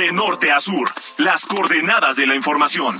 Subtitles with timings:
[0.00, 2.98] De norte a sur, las coordenadas de la información.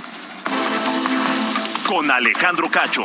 [1.87, 3.01] Con Alejandro Cacho.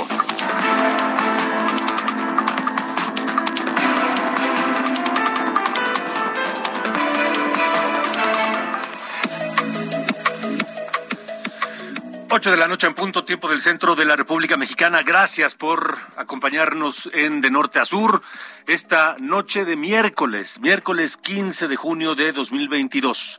[12.28, 15.00] Ocho de la noche en punto, tiempo del centro de la República Mexicana.
[15.04, 18.20] Gracias por acompañarnos en De Norte a Sur
[18.66, 23.38] esta noche de miércoles, miércoles 15 de junio de 2022.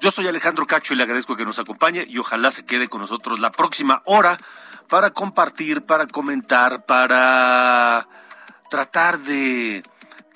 [0.00, 3.00] Yo soy Alejandro Cacho y le agradezco que nos acompañe y ojalá se quede con
[3.00, 4.36] nosotros la próxima hora
[4.88, 8.06] para compartir, para comentar, para
[8.70, 9.82] tratar de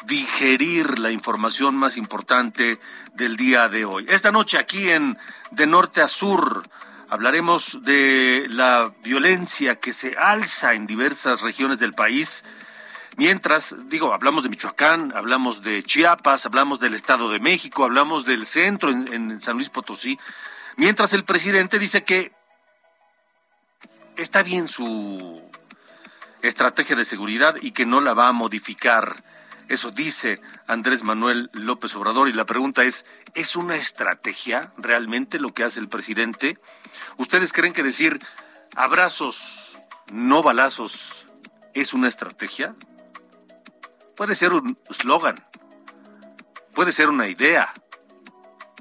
[0.06, 2.81] digerir la información más importante
[3.14, 4.06] del día de hoy.
[4.08, 5.19] Esta noche aquí en
[5.50, 6.62] De Norte a Sur
[7.11, 12.44] hablaremos de la violencia que se alza en diversas regiones del país
[13.20, 18.46] Mientras, digo, hablamos de Michoacán, hablamos de Chiapas, hablamos del Estado de México, hablamos del
[18.46, 20.18] centro en, San Luis Potosí,
[20.78, 22.32] mientras el presidente dice que
[24.16, 25.42] está bien su
[26.41, 29.22] estrategia de seguridad y que no la va a modificar.
[29.68, 33.04] Eso dice Andrés Manuel López Obrador y la pregunta es,
[33.34, 36.56] ¿es una estrategia realmente lo que hace el presidente?
[37.18, 38.18] ¿Ustedes creen que decir
[38.76, 39.78] abrazos,
[40.10, 41.26] no balazos,
[41.74, 42.74] es una estrategia?
[44.20, 45.34] Puede ser un eslogan,
[46.74, 47.72] puede ser una idea,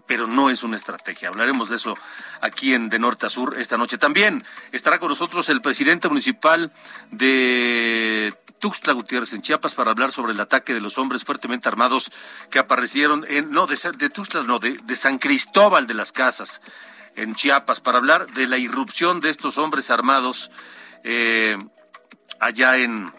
[0.05, 1.29] pero no es una estrategia.
[1.29, 1.93] Hablaremos de eso
[2.41, 3.97] aquí en De Norte a Sur esta noche.
[3.97, 6.73] También estará con nosotros el presidente municipal
[7.11, 12.11] de Tuxtla Gutiérrez en Chiapas para hablar sobre el ataque de los hombres fuertemente armados
[12.51, 16.61] que aparecieron en, no, de, Tuxtla, no, de, San Cristóbal de las Casas
[17.15, 20.51] en Chiapas, para hablar de la irrupción de estos hombres armados
[21.05, 21.57] eh,
[22.41, 23.13] allá en,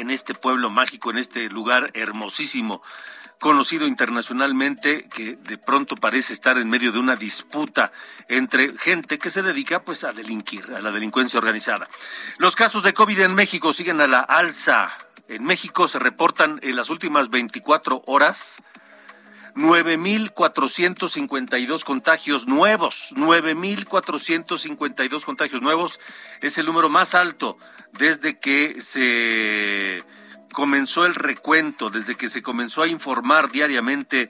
[0.00, 2.82] en este pueblo mágico, en este lugar hermosísimo,
[3.38, 7.92] conocido internacionalmente, que de pronto parece estar en medio de una disputa
[8.28, 11.88] entre gente que se dedica pues a delinquir, a la delincuencia organizada.
[12.38, 14.90] Los casos de COVID en México siguen a la alza.
[15.28, 18.62] En México se reportan en las últimas 24 horas
[19.56, 25.98] 9.452 contagios nuevos, 9.452 contagios nuevos
[26.42, 27.56] es el número más alto
[27.92, 30.04] desde que se
[30.52, 34.28] comenzó el recuento, desde que se comenzó a informar diariamente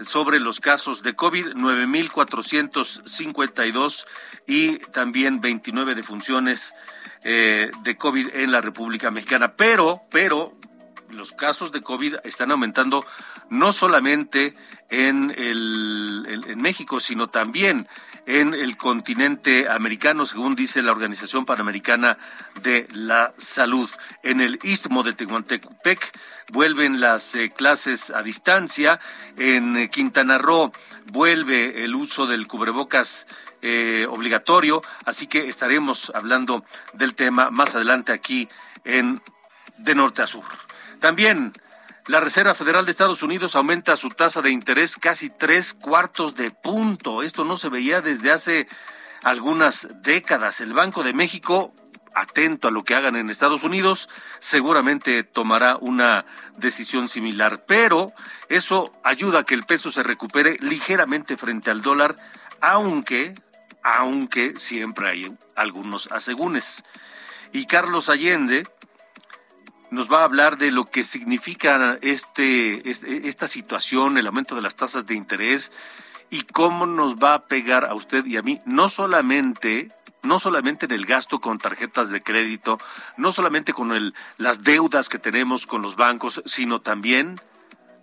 [0.00, 4.04] sobre los casos de COVID, 9.452
[4.46, 6.74] y también 29 defunciones
[7.24, 9.54] eh, de COVID en la República Mexicana.
[9.54, 10.52] Pero, pero,
[11.10, 13.04] los casos de COVID están aumentando
[13.50, 14.54] no solamente
[14.88, 17.88] en, el, en México, sino también
[18.26, 22.18] en el continente americano, según dice la Organización Panamericana
[22.62, 23.88] de la Salud.
[24.22, 26.12] En el istmo de Tehuantepec
[26.52, 28.98] vuelven las eh, clases a distancia.
[29.36, 30.72] En eh, Quintana Roo
[31.12, 33.26] vuelve el uso del cubrebocas
[33.62, 38.48] eh, obligatorio, así que estaremos hablando del tema más adelante aquí
[38.84, 39.22] en
[39.78, 40.44] De Norte a Sur.
[41.00, 41.52] También
[42.06, 46.52] la Reserva Federal de Estados Unidos aumenta su tasa de interés casi tres cuartos de
[46.52, 47.24] punto.
[47.24, 48.68] Esto no se veía desde hace
[49.24, 50.60] algunas décadas.
[50.60, 51.74] El Banco de México,
[52.14, 54.08] atento a lo que hagan en Estados Unidos,
[54.38, 56.26] seguramente tomará una
[56.56, 57.64] decisión similar.
[57.66, 58.12] Pero
[58.48, 62.14] eso ayuda a que el peso se recupere ligeramente frente al dólar,
[62.60, 63.34] aunque,
[63.82, 66.84] aunque siempre hay algunos asegúnes.
[67.52, 68.64] Y Carlos Allende,
[69.90, 74.62] nos va a hablar de lo que significa este, este, esta situación, el aumento de
[74.62, 75.72] las tasas de interés
[76.30, 79.90] y cómo nos va a pegar a usted y a mí, no solamente
[80.22, 82.78] no solamente en el gasto con tarjetas de crédito,
[83.16, 87.40] no solamente con el, las deudas que tenemos con los bancos, sino también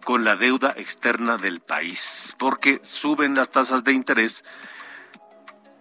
[0.05, 4.45] con la deuda externa del país, porque suben las tasas de interés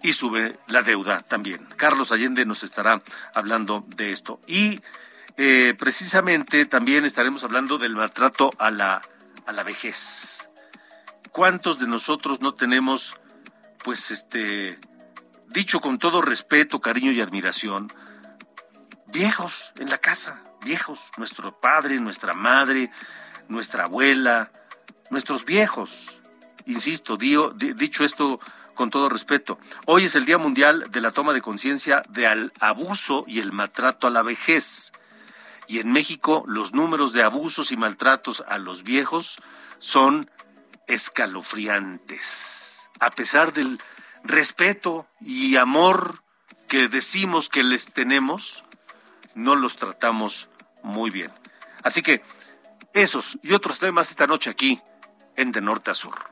[0.02, 1.66] y sube la deuda también.
[1.76, 3.00] Carlos Allende nos estará
[3.34, 4.40] hablando de esto.
[4.46, 4.80] Y
[5.36, 9.02] eh, precisamente también estaremos hablando del maltrato a la,
[9.46, 10.48] a la vejez.
[11.30, 13.16] ¿Cuántos de nosotros no tenemos,
[13.82, 14.78] pues, este,
[15.48, 17.92] dicho con todo respeto, cariño y admiración,
[19.06, 22.90] viejos en la casa, viejos, nuestro padre, nuestra madre,
[23.48, 24.52] nuestra abuela,
[25.10, 26.20] nuestros viejos.
[26.66, 28.40] Insisto, dicho esto
[28.74, 33.24] con todo respeto, hoy es el Día Mundial de la Toma de Conciencia del Abuso
[33.26, 34.92] y el Maltrato a la Vejez.
[35.66, 39.36] Y en México los números de abusos y maltratos a los viejos
[39.78, 40.30] son
[40.86, 42.80] escalofriantes.
[43.00, 43.80] A pesar del
[44.24, 46.22] respeto y amor
[46.68, 48.64] que decimos que les tenemos,
[49.34, 50.48] no los tratamos
[50.82, 51.32] muy bien.
[51.82, 52.22] Así que
[52.92, 54.80] esos y otros temas esta noche aquí
[55.36, 56.31] en De Norte a Sur.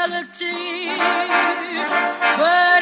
[0.31, 0.47] But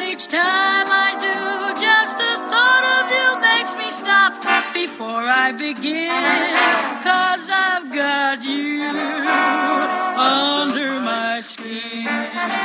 [0.03, 4.33] each time I do, just the thought of you makes me stop
[4.71, 6.11] before I begin.
[7.01, 8.83] Cause I've got you
[10.15, 10.78] under.
[11.39, 12.03] ¿Qué,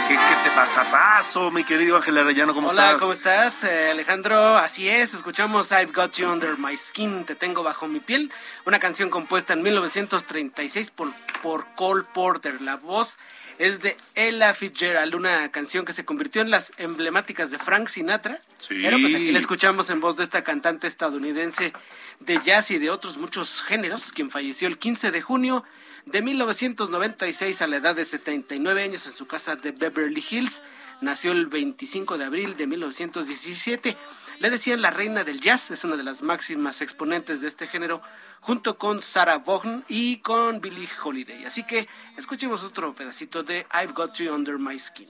[0.09, 2.55] qué te pasasazo, mi querido Ángel Arellano?
[2.55, 3.00] ¿Cómo Hola, estás?
[3.00, 4.59] ¿cómo estás, eh, Alejandro?
[4.59, 8.32] Así es, escuchamos I've Got You Under My Skin, Te Tengo Bajo Mi Piel,
[8.67, 12.61] una canción compuesta en 1936 por, por Cole Porter.
[12.62, 13.17] La voz
[13.59, 18.41] es de Ella Fitzgerald, una canción que se convirtió en las emblemáticas de Frank Sinatra.
[18.59, 18.81] Sí.
[18.82, 21.73] Pero pues aquí la escuchamos en voz de esta cantante estadounidense
[22.19, 25.65] de jazz y de otros muchos géneros, quien falleció el 15 de junio
[26.06, 30.62] de 1996 a la edad de 79 años en su casa de Beverly Hills.
[31.00, 33.96] Nació el 25 de abril de 1917.
[34.38, 38.00] Le decían la reina del jazz, es una de las máximas exponentes de este género,
[38.40, 41.44] junto con Sarah Vaughan y con Billie Holiday.
[41.44, 45.06] Así que escuchemos otro pedacito de I've Got You Under My Skin.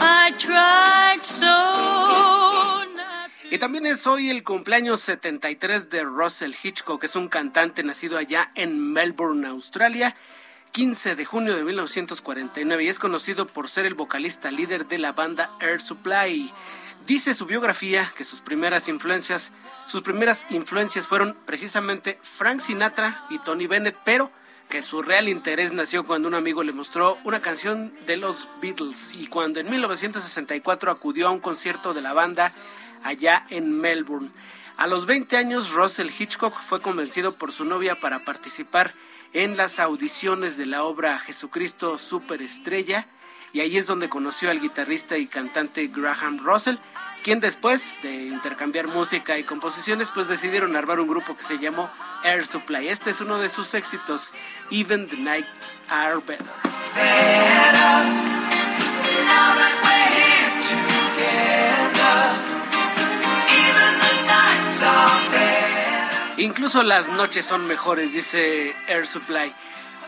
[0.00, 1.77] I tried so
[3.50, 8.18] Y también es hoy el cumpleaños 73 de Russell Hitchcock, que es un cantante nacido
[8.18, 10.14] allá en Melbourne, Australia.
[10.72, 15.12] 15 de junio de 1949 y es conocido por ser el vocalista líder de la
[15.12, 16.52] banda Air Supply.
[17.06, 19.50] Dice su biografía que sus primeras influencias,
[19.86, 24.30] sus primeras influencias fueron precisamente Frank Sinatra y Tony Bennett, pero
[24.68, 29.14] que su real interés nació cuando un amigo le mostró una canción de los Beatles
[29.14, 32.52] y cuando en 1964 acudió a un concierto de la banda
[33.02, 34.30] allá en Melbourne.
[34.76, 38.94] A los 20 años, Russell Hitchcock fue convencido por su novia para participar
[39.32, 43.06] en las audiciones de la obra Jesucristo Superestrella
[43.52, 46.76] y ahí es donde conoció al guitarrista y cantante Graham Russell,
[47.24, 51.90] quien después de intercambiar música y composiciones pues decidieron armar un grupo que se llamó
[52.24, 52.88] Air Supply.
[52.88, 54.32] Este es uno de sus éxitos,
[54.70, 57.47] Even the Nights Are Better.
[66.48, 69.54] Incluso las noches son mejores, dice Air Supply.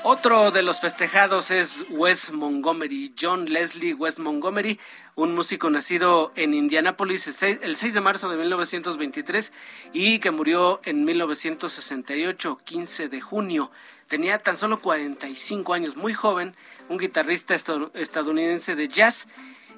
[0.04, 4.80] Otro de los festejados es Wes Montgomery, John Leslie Wes Montgomery,
[5.16, 9.52] un músico nacido en Indianápolis el 6 de marzo de 1923
[9.92, 13.70] y que murió en 1968, 15 de junio.
[14.08, 16.56] Tenía tan solo 45 años, muy joven,
[16.88, 19.28] un guitarrista estadounidense de jazz.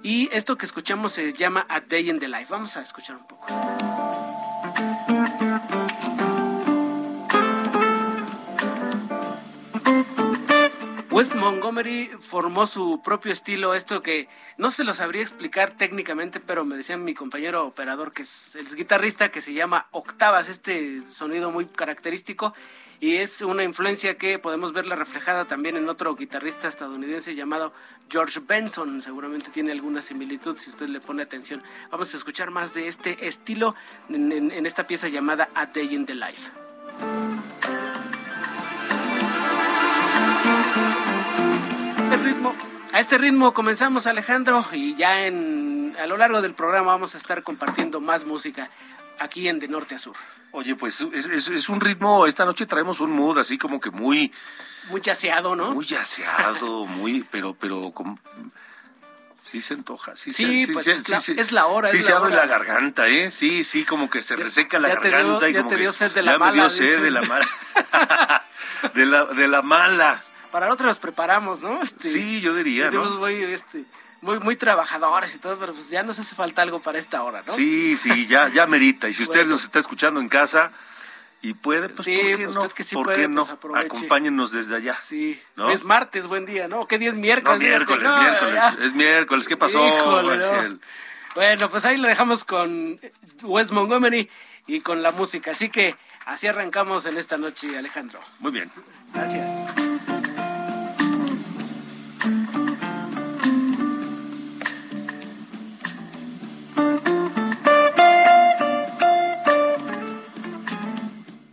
[0.05, 2.47] Y esto que escuchamos se llama A Day in the Life.
[2.51, 4.12] Vamos a escuchar un poco.
[11.13, 16.65] Wes Montgomery formó su propio estilo, esto que no se lo sabría explicar técnicamente, pero
[16.65, 21.51] me decía mi compañero operador, que es el guitarrista, que se llama octavas, este sonido
[21.51, 22.55] muy característico,
[22.99, 27.75] y es una influencia que podemos verla reflejada también en otro guitarrista estadounidense llamado
[28.09, 31.63] George Benson, seguramente tiene alguna similitud si usted le pone atención.
[31.91, 33.75] Vamos a escuchar más de este estilo
[34.09, 36.51] en esta pieza llamada A Day in the Life.
[42.23, 42.55] Ritmo,
[42.93, 47.19] a este ritmo comenzamos Alejandro y ya en a lo largo del programa vamos a
[47.19, 48.71] estar compartiendo más música
[49.19, 50.17] aquí en De Norte a Sur.
[50.53, 53.91] Oye, pues es, es, es un ritmo, esta noche traemos un mood así como que
[53.91, 54.33] muy...
[54.91, 55.73] Muy yaceado, ¿no?
[55.73, 57.91] Muy yaceado, muy, pero, pero...
[57.93, 58.19] Como,
[59.51, 61.89] Sí se antoja, sí, sí, se, pues sí, es, la, sí, es la hora.
[61.91, 62.47] Sí es se la abre hora.
[62.47, 63.31] la garganta, ¿eh?
[63.31, 65.41] Sí, sí, como que se reseca la ya te garganta.
[65.41, 67.03] dio- y ya como te que dio sed de la ya mala, me dio sed
[67.03, 67.47] de la mala.
[68.95, 70.19] de, la, de la mala.
[70.53, 71.83] Para la otra nos preparamos, ¿no?
[71.83, 73.19] Este, Sí, yo diría, venimos ¿no?
[73.19, 73.85] muy, este,
[74.21, 77.43] muy, muy trabajadores y todo, pero pues ya nos hace falta algo para esta hora,
[77.47, 77.53] ¿no?
[77.55, 79.09] Sí, sí, ya, ya merita.
[79.09, 79.53] Y si usted Bueno.
[79.55, 80.71] nos está escuchando en casa,
[81.45, 82.69] y puede, pues Sí, ¿por qué usted no?
[82.69, 83.41] que sí ¿Por puede, qué no?
[83.43, 83.87] pues, aproveche.
[83.87, 84.97] Acompáñenos desde allá.
[84.97, 85.71] Sí, ¿No?
[85.71, 86.87] es martes, buen día, ¿no?
[86.87, 87.59] ¿Qué día es No, miércoles?
[87.59, 88.77] miércoles, No, miércoles, ya.
[88.85, 90.79] es miércoles, ¿qué pasó, Híjole, no.
[91.35, 93.01] Bueno, pues ahí lo dejamos con
[93.43, 94.31] Wes Montgomery
[94.69, 95.51] y con la música.
[95.53, 98.21] Así que así arrancamos en esta noche, Alejandro.
[98.39, 98.71] Muy bien.
[99.15, 99.49] Gracias.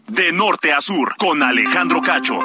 [0.08, 2.40] De norte a sur, con Alejandro Cacho.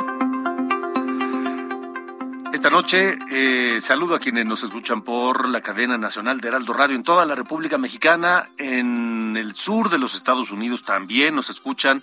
[2.53, 6.97] Esta noche eh, saludo a quienes nos escuchan por la cadena nacional de Heraldo Radio
[6.97, 12.03] en toda la República Mexicana, en el sur de los Estados Unidos también nos escuchan,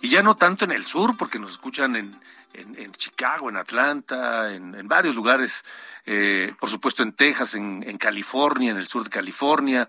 [0.00, 2.20] y ya no tanto en el sur, porque nos escuchan en,
[2.56, 5.64] en, Chicago, en Atlanta, en, varios lugares,
[6.04, 9.88] eh, por supuesto en Texas, en, California, en el sur de California,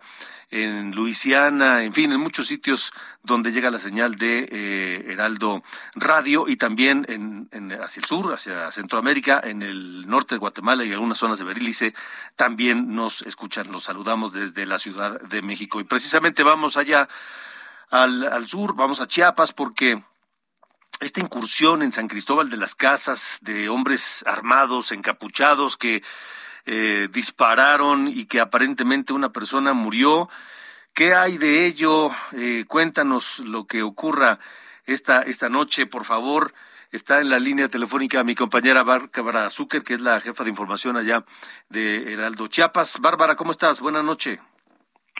[0.50, 5.64] en Luisiana, en fin, en muchos sitios donde llega la señal de eh, Heraldo
[5.96, 7.50] Radio y también en,
[7.82, 11.94] hacia el sur, hacia Centroamérica, en el norte de Guatemala y algunas zonas de Berilice,
[12.36, 13.72] también nos escuchan.
[13.72, 15.80] Los saludamos desde la Ciudad de México.
[15.80, 17.08] Y precisamente vamos allá
[17.90, 20.02] al, al sur, vamos a Chiapas porque
[21.00, 26.02] esta incursión en San Cristóbal de las Casas de hombres armados, encapuchados, que
[26.66, 30.30] eh, dispararon y que aparentemente una persona murió.
[30.94, 32.12] ¿Qué hay de ello?
[32.34, 34.40] Eh, cuéntanos lo que ocurra
[34.86, 36.54] esta, esta noche, por favor.
[36.92, 40.98] Está en la línea telefónica mi compañera Bárbara Zucker, que es la jefa de información
[40.98, 41.24] allá
[41.70, 43.00] de Heraldo Chiapas.
[43.02, 43.82] Bárbara, ¿cómo estás?
[43.82, 44.40] Buenas noches.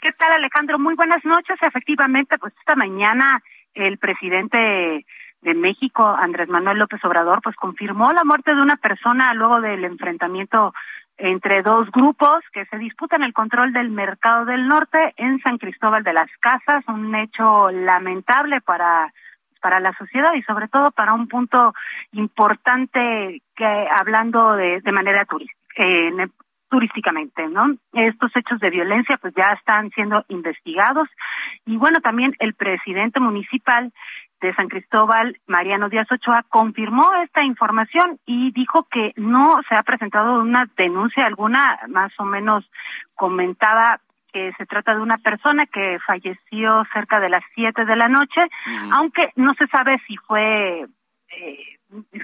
[0.00, 0.78] ¿Qué tal, Alejandro?
[0.78, 1.56] Muy buenas noches.
[1.60, 3.42] Efectivamente, pues esta mañana
[3.74, 5.04] el presidente
[5.42, 9.84] de México, Andrés Manuel López Obrador, pues confirmó la muerte de una persona luego del
[9.84, 10.72] enfrentamiento
[11.16, 16.04] entre dos grupos que se disputan el control del mercado del norte en San Cristóbal
[16.04, 19.12] de las Casas, un hecho lamentable para
[19.60, 21.74] para la sociedad y sobre todo para un punto
[22.12, 26.28] importante que hablando de, de manera turística, eh,
[26.70, 27.76] turísticamente, ¿no?
[27.92, 31.08] Estos hechos de violencia pues ya están siendo investigados
[31.64, 33.92] y bueno, también el presidente municipal
[34.40, 39.82] de San Cristóbal, Mariano Díaz Ochoa, confirmó esta información y dijo que no se ha
[39.82, 42.70] presentado una denuncia alguna, más o menos
[43.14, 44.00] comentaba
[44.32, 48.42] que se trata de una persona que falleció cerca de las siete de la noche,
[48.92, 50.86] aunque no se sabe si fue
[51.30, 51.78] eh,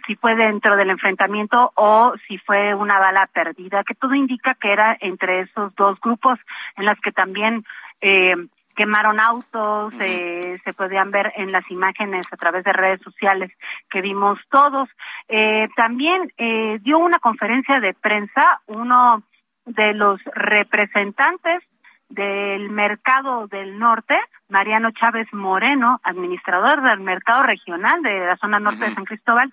[0.06, 4.72] si fue dentro del enfrentamiento o si fue una bala perdida, que todo indica que
[4.72, 6.38] era entre esos dos grupos
[6.76, 7.64] en las que también
[8.00, 8.34] eh,
[8.74, 13.50] quemaron autos, eh, se podían ver en las imágenes a través de redes sociales
[13.90, 14.88] que vimos todos.
[15.28, 19.22] Eh, también eh, dio una conferencia de prensa uno
[19.64, 21.62] de los representantes
[22.08, 28.84] del mercado del norte, Mariano Chávez Moreno, administrador del mercado regional de la zona norte
[28.84, 29.52] de San Cristóbal,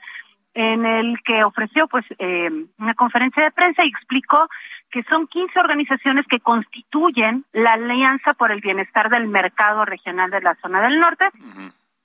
[0.54, 4.48] en el que ofreció pues eh, una conferencia de prensa y explicó
[4.92, 10.42] que son 15 organizaciones que constituyen la Alianza por el Bienestar del Mercado Regional de
[10.42, 11.26] la zona del norte.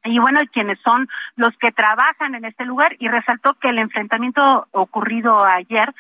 [0.05, 4.69] Y bueno, quienes son los que trabajan en este lugar y resaltó que el enfrentamiento
[4.71, 5.93] ocurrido ayer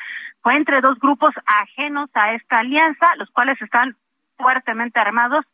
[0.42, 3.96] fue entre dos grupos ajenos a esta alianza, los cuales están
[4.36, 5.44] fuertemente armados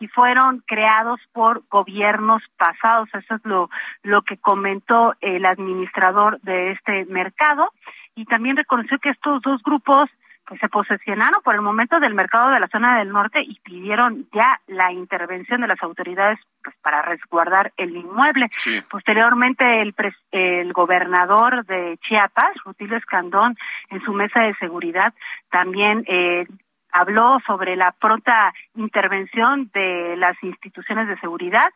[0.00, 3.08] y fueron creados por gobiernos pasados.
[3.12, 3.68] Eso es lo,
[4.02, 7.72] lo que comentó el administrador de este mercado
[8.14, 10.08] y también reconoció que estos dos grupos
[10.48, 14.26] pues se posesionaron por el momento del mercado de la zona del norte y pidieron
[14.32, 18.48] ya la intervención de las autoridades pues para resguardar el inmueble.
[18.56, 18.80] Sí.
[18.90, 23.56] Posteriormente el pres- el gobernador de Chiapas, Rutilio Escandón,
[23.90, 25.12] en su mesa de seguridad
[25.50, 26.46] también eh,
[26.92, 31.68] habló sobre la pronta intervención de las instituciones de seguridad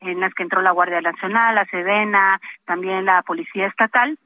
[0.00, 4.16] en las que entró la Guardia Nacional, la Sedena, también la Policía Estatal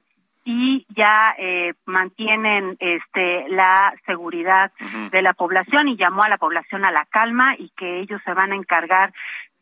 [0.44, 4.72] y ya eh, mantienen este la seguridad
[5.10, 8.34] de la población y llamó a la población a la calma y que ellos se
[8.34, 9.12] van a encargar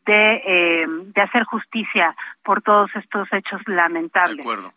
[0.05, 4.39] de, eh, de hacer justicia por todos estos hechos De lamentables.
[4.41, 4.73] acuerdo.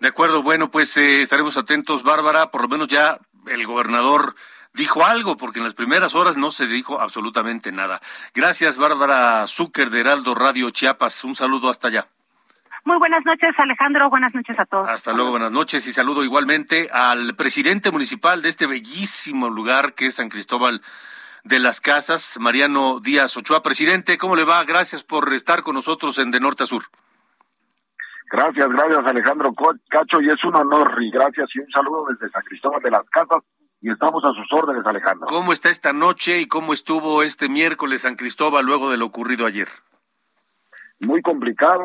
[0.00, 2.50] De acuerdo, bueno, pues eh, estaremos atentos, Bárbara.
[2.50, 4.34] Por lo menos ya el gobernador
[4.74, 8.00] dijo algo, porque en las primeras horas no se dijo absolutamente nada.
[8.34, 11.24] Gracias, Bárbara Zucker de Heraldo Radio Chiapas.
[11.24, 12.06] Un saludo hasta allá.
[12.88, 14.08] Muy buenas noches, Alejandro.
[14.08, 14.88] Buenas noches a todos.
[14.88, 20.06] Hasta luego, buenas noches y saludo igualmente al presidente municipal de este bellísimo lugar que
[20.06, 20.80] es San Cristóbal
[21.44, 23.62] de las Casas, Mariano Díaz Ochoa.
[23.62, 24.64] Presidente, ¿cómo le va?
[24.64, 26.84] Gracias por estar con nosotros en De Norte a Sur.
[28.30, 29.52] Gracias, gracias Alejandro
[29.90, 33.04] Cacho y es un honor y gracias y un saludo desde San Cristóbal de las
[33.10, 33.42] Casas
[33.82, 35.26] y estamos a sus órdenes Alejandro.
[35.26, 39.44] ¿Cómo está esta noche y cómo estuvo este miércoles San Cristóbal luego de lo ocurrido
[39.44, 39.68] ayer?
[41.00, 41.84] muy complicado,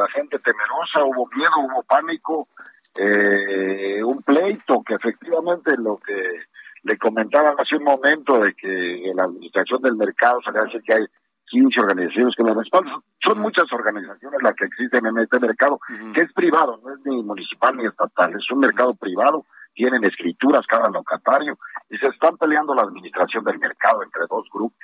[0.00, 2.48] la gente temerosa, hubo miedo, hubo pánico,
[2.94, 6.40] eh, un pleito que efectivamente lo que
[6.82, 10.94] le comentaban hace un momento de que la administración del mercado se le hace que
[10.94, 11.06] hay
[11.50, 13.00] 15 organizaciones que lo respaldan.
[13.22, 15.78] Son muchas organizaciones las que existen en este mercado,
[16.14, 20.66] que es privado, no es ni municipal ni estatal, es un mercado privado, tienen escrituras
[20.66, 24.78] cada locatario y se están peleando la administración del mercado entre dos grupos.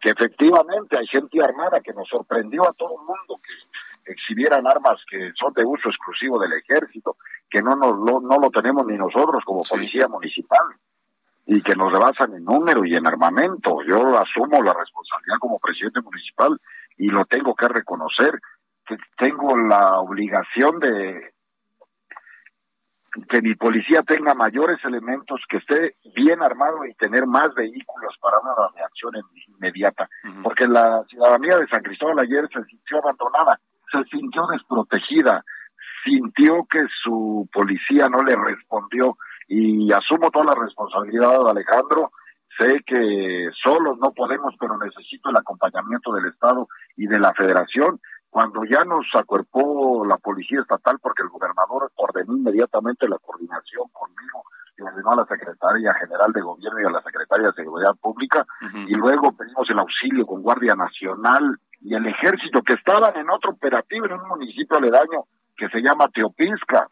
[0.00, 3.52] Que efectivamente hay gente armada que nos sorprendió a todo el mundo que
[4.06, 7.16] exhibieran armas que son de uso exclusivo del ejército,
[7.50, 10.66] que no, nos, lo, no lo tenemos ni nosotros como policía municipal
[11.46, 13.82] y que nos rebasan en número y en armamento.
[13.86, 16.60] Yo asumo la responsabilidad como presidente municipal
[16.98, 18.40] y lo tengo que reconocer,
[18.86, 21.32] que tengo la obligación de
[23.28, 28.38] que mi policía tenga mayores elementos, que esté bien armado y tener más vehículos para
[28.40, 29.14] una reacción
[29.48, 30.08] inmediata.
[30.42, 33.58] Porque la ciudadanía de San Cristóbal ayer se sintió abandonada,
[33.90, 35.44] se sintió desprotegida,
[36.04, 39.16] sintió que su policía no le respondió
[39.48, 42.12] y asumo toda la responsabilidad, Alejandro.
[42.58, 48.00] Sé que solos no podemos, pero necesito el acompañamiento del Estado y de la Federación.
[48.30, 54.44] Cuando ya nos acuerpó la Policía Estatal, porque el gobernador ordenó inmediatamente la coordinación conmigo
[54.76, 58.46] y ordenó a la Secretaria General de Gobierno y a la Secretaria de Seguridad Pública,
[58.86, 63.52] y luego pedimos el auxilio con Guardia Nacional y el Ejército, que estaban en otro
[63.52, 65.24] operativo en un municipio aledaño
[65.56, 66.88] que se llama Teopisca.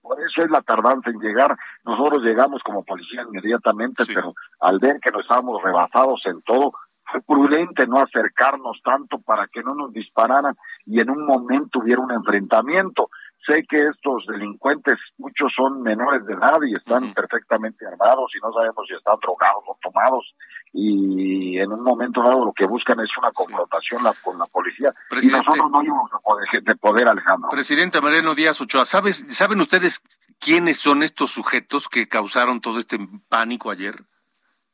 [0.00, 1.56] Por eso es la tardanza en llegar.
[1.84, 6.70] Nosotros llegamos como policía inmediatamente, pero al ver que nos estábamos rebasados en todo,
[7.04, 12.00] fue prudente no acercarnos tanto para que no nos dispararan y en un momento hubiera
[12.00, 13.10] un enfrentamiento.
[13.46, 18.52] Sé que estos delincuentes, muchos son menores de edad y están perfectamente armados y no
[18.52, 20.34] sabemos si están drogados o tomados
[20.72, 25.26] y en un momento dado lo que buscan es una confrontación con la policía y
[25.28, 27.48] nosotros no íbamos a poder, de poder, Alejandro.
[27.48, 30.02] Presidente Mariano Díaz Ochoa, ¿sabes, ¿saben ustedes
[30.38, 32.98] quiénes son estos sujetos que causaron todo este
[33.28, 34.04] pánico ayer?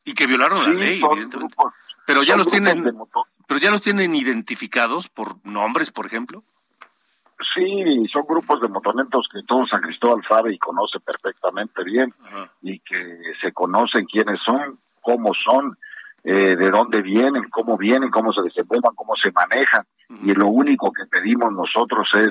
[0.04, 1.54] Y que violaron la ley, evidentemente.
[2.04, 2.96] pero ya los tienen,
[3.46, 6.42] pero ya los tienen identificados por nombres, por ejemplo.
[7.54, 12.12] Sí, son grupos de motonetos que todo San Cristóbal sabe y conoce perfectamente bien
[12.60, 15.76] y que se conocen quiénes son, cómo son,
[16.24, 19.84] eh, de dónde vienen, cómo vienen, cómo se desenvuelvan, cómo se manejan.
[20.22, 22.30] Y lo único que pedimos nosotros es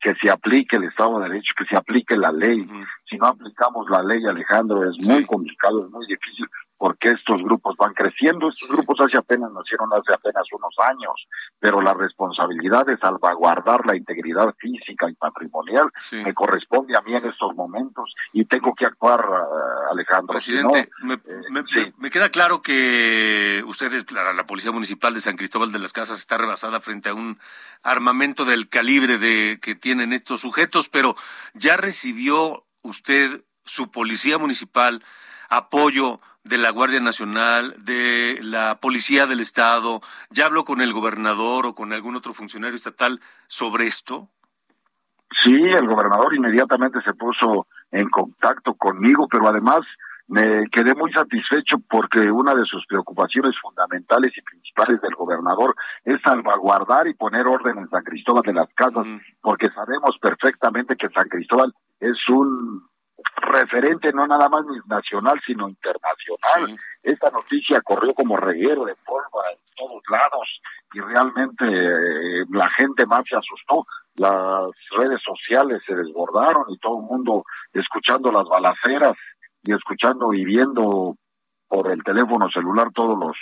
[0.00, 2.66] que se aplique el Estado de Derecho, que se aplique la ley.
[3.08, 6.46] Si no aplicamos la ley, Alejandro, es muy complicado, es muy difícil
[6.78, 8.48] porque estos grupos van creciendo.
[8.48, 13.96] Estos grupos hace apenas nacieron hace apenas unos años, pero la responsabilidad de salvaguardar la
[13.96, 19.20] integridad física y patrimonial me corresponde a mí en estos momentos y tengo que actuar,
[19.28, 20.34] uh, Alejandro.
[20.34, 25.72] Presidente, me, eh, me, queda claro que ustedes, la, la, Policía Municipal de San Cristóbal
[25.72, 27.38] de las Casas está rebasada frente a un
[27.82, 31.16] armamento del calibre de que tienen estos sujetos, pero
[31.54, 35.02] ya recibió usted su Policía Municipal
[35.48, 40.00] apoyo de la Guardia Nacional, de la Policía del Estado?
[40.30, 44.28] ¿Ya habló con el gobernador o con algún otro funcionario estatal sobre esto?
[45.44, 49.82] Sí, el gobernador inmediatamente se puso en contacto conmigo, pero además
[50.26, 56.20] me quedé muy satisfecho porque una de sus preocupaciones fundamentales y principales del gobernador es
[56.22, 59.06] salvaguardar y poner orden en San Cristóbal de las Casas,
[59.40, 62.88] porque sabemos perfectamente que San Cristóbal es un
[63.40, 66.78] referente no nada más nacional, sino internacional.
[67.02, 70.60] Esta noticia corrió como reguero de pólvora en todos lados
[70.92, 73.86] y realmente eh, la gente más se asustó.
[74.16, 79.16] Las redes sociales se desbordaron y todo el mundo escuchando las balaceras
[79.62, 81.16] y escuchando y viendo
[81.68, 83.36] por el teléfono celular todos los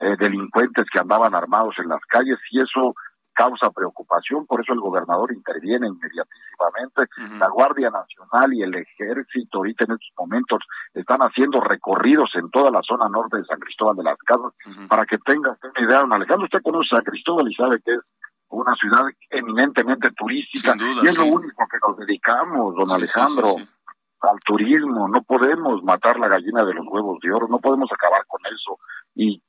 [0.00, 2.94] eh, delincuentes que andaban armados en las calles y eso
[3.32, 7.06] causa preocupación, por eso el gobernador interviene inmediatísimamente.
[7.38, 10.60] La Guardia Nacional y el Ejército ahorita en estos momentos
[10.94, 14.52] están haciendo recorridos en toda la zona norte de San Cristóbal de las Casas
[14.88, 16.00] para que tenga usted una idea.
[16.00, 18.00] Don Alejandro, usted conoce San Cristóbal y sabe que es
[18.48, 23.56] una ciudad eminentemente turística y es lo único que nos dedicamos, don Alejandro.
[23.56, 28.24] al turismo, no podemos matar la gallina de los huevos de oro, no podemos acabar
[28.28, 28.78] con eso.
[29.16, 29.42] Y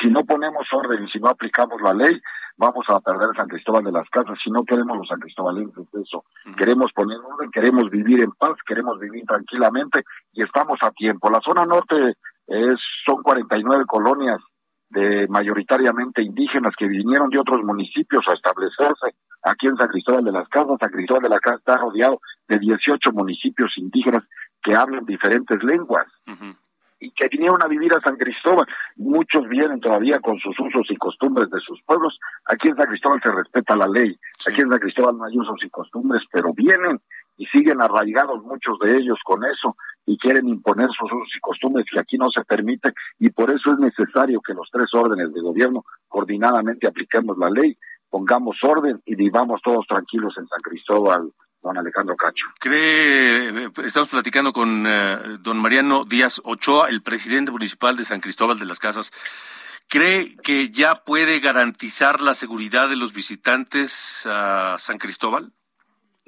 [0.00, 2.20] si no ponemos orden y si no aplicamos la ley,
[2.56, 4.38] vamos a perder San Cristóbal de las Casas.
[4.42, 6.24] Si no queremos los San Cristóbalenses eso,
[6.56, 11.30] queremos poner orden, queremos vivir en paz, queremos vivir tranquilamente y estamos a tiempo.
[11.30, 12.14] La zona norte
[12.46, 14.40] es, son 49 colonias
[14.90, 20.32] de mayoritariamente indígenas que vinieron de otros municipios a establecerse aquí en San Cristóbal de
[20.32, 20.76] las Casas.
[20.78, 24.22] San Cristóbal de las Casas está rodeado de 18 municipios indígenas
[24.62, 26.06] que hablan diferentes lenguas.
[27.00, 28.66] Y que vinieron a vivir a San Cristóbal.
[28.96, 32.18] Muchos vienen todavía con sus usos y costumbres de sus pueblos.
[32.46, 34.18] Aquí en San Cristóbal se respeta la ley.
[34.48, 37.00] Aquí en San Cristóbal no hay usos y costumbres, pero vienen
[37.36, 39.76] y siguen arraigados muchos de ellos con eso
[40.06, 43.72] y quieren imponer sus usos y costumbres que aquí no se permite y por eso
[43.72, 47.76] es necesario que los tres órdenes de gobierno coordinadamente apliquemos la ley,
[48.08, 51.32] pongamos orden y vivamos todos tranquilos en San Cristóbal,
[51.64, 52.46] don Alejandro Cacho.
[52.60, 58.58] Cree, estamos platicando con eh, don Mariano Díaz Ochoa, el presidente municipal de San Cristóbal
[58.58, 59.10] de las Casas.
[59.88, 65.52] ¿Cree que ya puede garantizar la seguridad de los visitantes a San Cristóbal?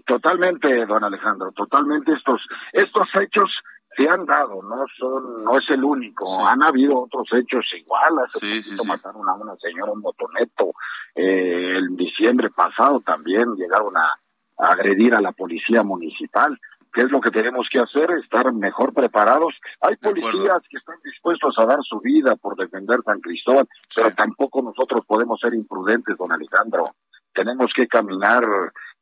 [0.06, 2.40] Totalmente, don Alejandro, totalmente estos
[2.72, 3.50] estos hechos
[3.96, 8.62] se han dado, no son no es el único, han habido otros hechos igual, hace
[8.62, 10.72] sí, mataron a una señora un motoneto,
[11.14, 14.16] eh, el diciembre pasado también llegaron a
[14.58, 16.58] agredir a la policía municipal.
[16.92, 18.10] ¿Qué es lo que tenemos que hacer?
[18.12, 19.54] Estar mejor preparados.
[19.82, 24.62] Hay policías que están dispuestos a dar su vida por defender San Cristóbal, pero tampoco
[24.62, 26.94] nosotros podemos ser imprudentes, don Alejandro.
[27.34, 28.44] Tenemos que caminar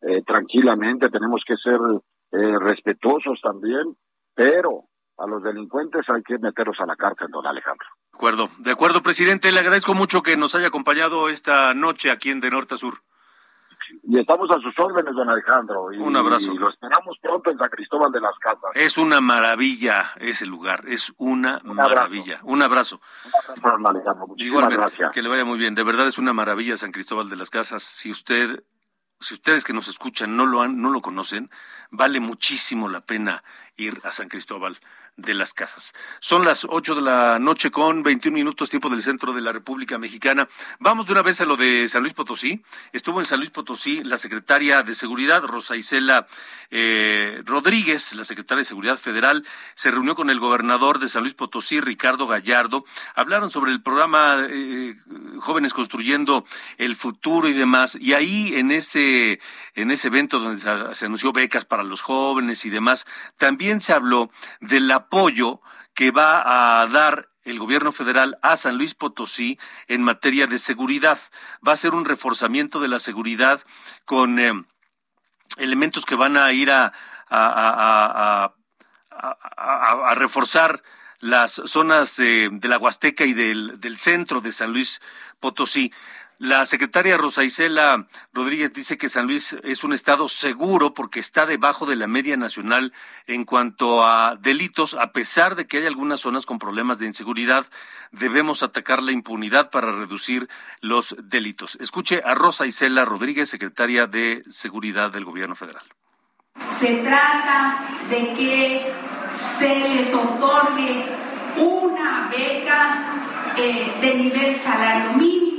[0.03, 1.79] eh, tranquilamente, tenemos que ser
[2.33, 3.97] eh, respetuosos también,
[4.35, 4.87] pero
[5.19, 7.87] a los delincuentes hay que meterlos a la cárcel, don Alejandro.
[8.11, 9.53] De acuerdo, de acuerdo, presidente.
[9.53, 12.95] Le agradezco mucho que nos haya acompañado esta noche aquí en De Norte a Sur
[14.03, 15.93] y estamos a sus órdenes, don Alejandro.
[15.93, 16.53] Y, un abrazo.
[16.53, 18.71] Y lo esperamos pronto en San Cristóbal de las Casas.
[18.75, 22.41] Es una maravilla ese lugar, es una maravilla.
[22.43, 23.01] Un abrazo.
[23.25, 24.27] Un abrazo, don Alejandro.
[24.37, 25.13] Igualmente, gracias.
[25.13, 25.75] que le vaya muy bien.
[25.75, 27.83] De verdad es una maravilla San Cristóbal de las Casas.
[27.83, 28.65] Si usted,
[29.21, 31.51] si ustedes que nos escuchan no lo han, no lo conocen,
[31.91, 33.45] vale muchísimo la pena
[33.77, 34.79] ir a San Cristóbal
[35.17, 35.95] de las casas.
[36.21, 39.97] Son las 8 de la noche con 21 minutos tiempo del centro de la República
[39.97, 40.49] Mexicana.
[40.81, 42.63] Vamos de una vez a lo de San Luis Potosí.
[42.93, 46.27] Estuvo en San Luis Potosí la secretaria de Seguridad, Rosa Isela
[46.71, 51.35] eh, Rodríguez, la secretaria de Seguridad Federal, se reunió con el gobernador de San Luis
[51.35, 52.85] Potosí, Ricardo Gallardo.
[53.15, 54.97] Hablaron sobre el programa eh,
[55.39, 56.45] Jóvenes Construyendo
[56.77, 57.97] el Futuro y demás.
[58.01, 59.41] Y ahí en ese,
[59.75, 63.07] en ese evento donde se, se anunció becas para los jóvenes y demás,
[63.39, 65.61] también se habló de la apoyo
[65.95, 71.19] que va a dar el gobierno federal a San Luis Potosí en materia de seguridad.
[71.67, 73.63] Va a ser un reforzamiento de la seguridad
[74.05, 74.53] con eh,
[75.59, 76.93] elementos que van a ir a,
[77.29, 78.55] a,
[80.15, 80.83] reforzar
[81.21, 85.01] las zonas de, la Huasteca y del, del centro de San Luis
[85.41, 85.93] Potosí.
[86.39, 91.47] La secretaria Rosa Isela Rodríguez dice que San Luis es un estado seguro porque está
[91.47, 92.93] debajo de la media nacional
[93.29, 97.67] en cuanto a delitos, a pesar de que hay algunas zonas con problemas de inseguridad.
[98.11, 100.49] Debemos atacar la impunidad para reducir
[100.81, 101.79] los delitos.
[101.81, 105.85] Escuche a Rosa Isela Rodríguez, secretaria de Seguridad del Gobierno Federal.
[106.67, 107.79] Se trata
[108.11, 108.93] de que
[109.33, 111.07] se les otorgue
[111.59, 115.54] una beca eh, de nivel salario mínimo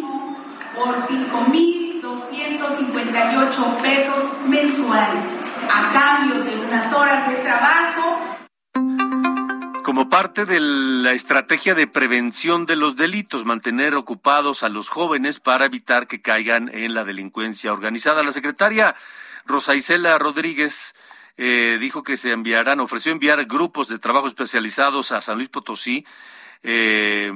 [0.76, 5.26] por 5.258 pesos mensuales
[5.72, 8.20] a cambio de unas horas de trabajo.
[9.84, 15.40] Como parte de la estrategia de prevención de los delitos, mantener ocupados a los jóvenes
[15.40, 18.24] para evitar que caigan en la delincuencia organizada.
[18.24, 18.96] La secretaria
[19.46, 20.96] Rosa Isela Rodríguez
[21.38, 26.06] eh, dijo que se enviarán, ofreció enviar grupos de trabajo especializados a San Luis Potosí
[26.64, 27.32] eh,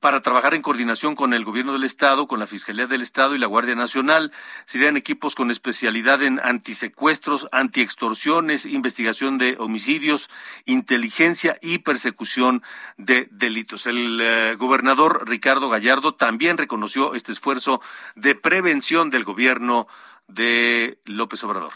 [0.00, 3.38] para trabajar en coordinación con el gobierno del Estado, con la Fiscalía del Estado y
[3.38, 4.32] la Guardia Nacional.
[4.64, 10.30] Serían equipos con especialidad en antisecuestros, antiextorsiones, investigación de homicidios,
[10.64, 12.62] inteligencia y persecución
[12.96, 13.86] de delitos.
[13.86, 17.82] El eh, gobernador Ricardo Gallardo también reconoció este esfuerzo
[18.14, 19.86] de prevención del gobierno
[20.28, 21.72] de López Obrador.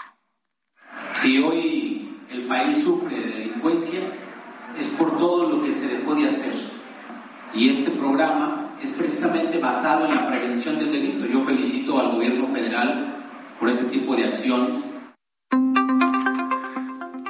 [1.14, 4.00] Si hoy el país sufre de delincuencia,
[4.78, 6.73] es por todo lo que se dejó de hacer
[7.54, 11.26] y este programa es precisamente basado en la prevención del delito.
[11.26, 13.24] Yo felicito al gobierno federal
[13.60, 14.92] por este tipo de acciones.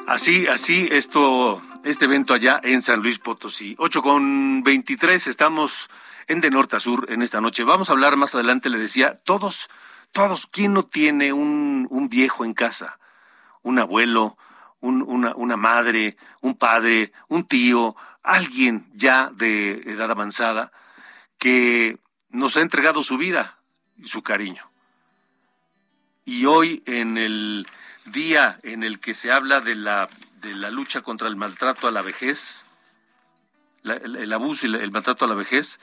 [0.07, 3.75] Así, así, esto, este evento allá en San Luis Potosí.
[3.79, 5.91] 8 con 23, estamos
[6.27, 7.65] en de norte a sur en esta noche.
[7.65, 9.69] Vamos a hablar más adelante, le decía, todos,
[10.13, 12.99] todos, ¿quién no tiene un, un viejo en casa?
[13.63, 14.39] Un abuelo,
[14.81, 20.73] un, una, una madre, un padre, un tío, alguien ya de edad avanzada
[21.39, 21.99] que
[22.31, 23.59] nos ha entregado su vida
[23.97, 24.69] y su cariño.
[26.25, 27.69] Y hoy en el
[28.07, 30.09] día en el que se habla de la,
[30.41, 32.65] de la lucha contra el maltrato a la vejez,
[33.85, 35.79] el, abuso y el maltrato a la vejez,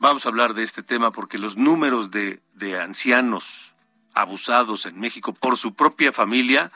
[0.00, 3.72] vamos a hablar de este tema porque los números de, de ancianos
[4.14, 6.72] abusados en México por su propia familia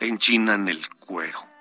[0.00, 1.51] enchinan el cuero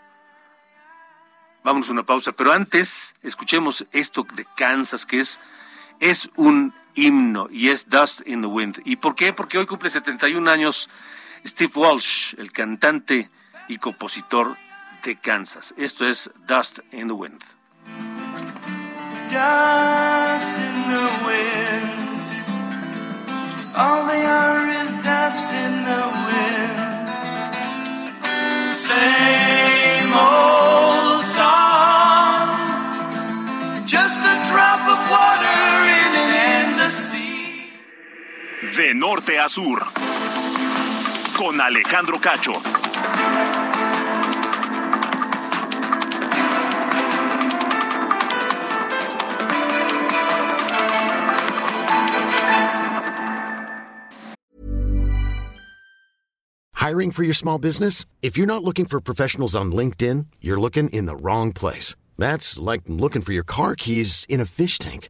[1.64, 5.40] Vámonos a una pausa, pero antes escuchemos esto de Kansas, que es,
[6.00, 8.82] es un himno y es Dust in the Wind.
[8.84, 9.32] ¿Y por qué?
[9.32, 10.90] Porque hoy cumple 71 años
[11.46, 13.30] Steve Walsh, el cantante
[13.68, 14.58] y compositor
[15.04, 15.74] de Kansas.
[15.78, 17.44] Esto es Dust in the Wind.
[19.30, 22.02] Dust in the wind.
[23.76, 27.10] All they are is dust in the wind.
[28.76, 30.71] Same old
[38.76, 39.80] De norte a sur.
[41.36, 42.54] Con Alejandro Cacho.
[56.74, 58.06] Hiring for your small business?
[58.22, 61.96] If you're not looking for professionals on LinkedIn, you're looking in the wrong place.
[62.18, 65.10] That's like looking for your car keys in a fish tank.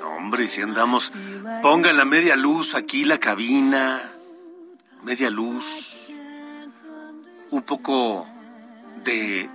[0.00, 1.12] No, hombre, si andamos.
[1.60, 4.10] Pongan la media luz aquí, la cabina.
[5.02, 6.00] Media luz.
[7.50, 8.26] Un poco
[9.04, 9.50] de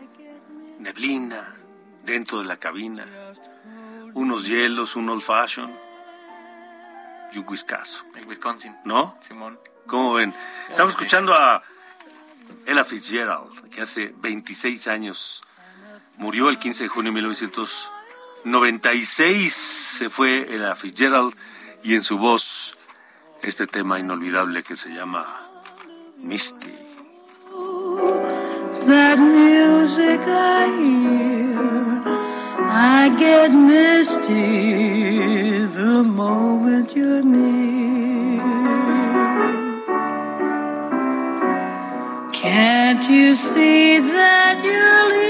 [0.78, 1.56] neblina
[2.04, 3.04] dentro de la cabina.
[4.14, 5.74] Unos hielos, un old fashion.
[7.34, 8.06] Y un whiskazo.
[8.16, 8.76] El Wisconsin.
[8.86, 9.18] ¿No?
[9.22, 9.60] Simón.
[9.88, 10.36] ¿Cómo ven?
[10.70, 11.64] Estamos escuchando a
[12.64, 15.44] Ella Fitzgerald, que hace 26 años
[16.18, 19.54] murió el 15 de junio de 1996.
[19.54, 21.34] Se fue Ella Fitzgerald
[21.84, 22.76] y en su voz
[23.42, 25.26] este tema inolvidable que se llama
[26.18, 26.74] Misty.
[28.88, 32.02] That music I hear,
[32.70, 38.42] I get misty the moment you're near.
[42.32, 45.27] Can't you see that you're leaving?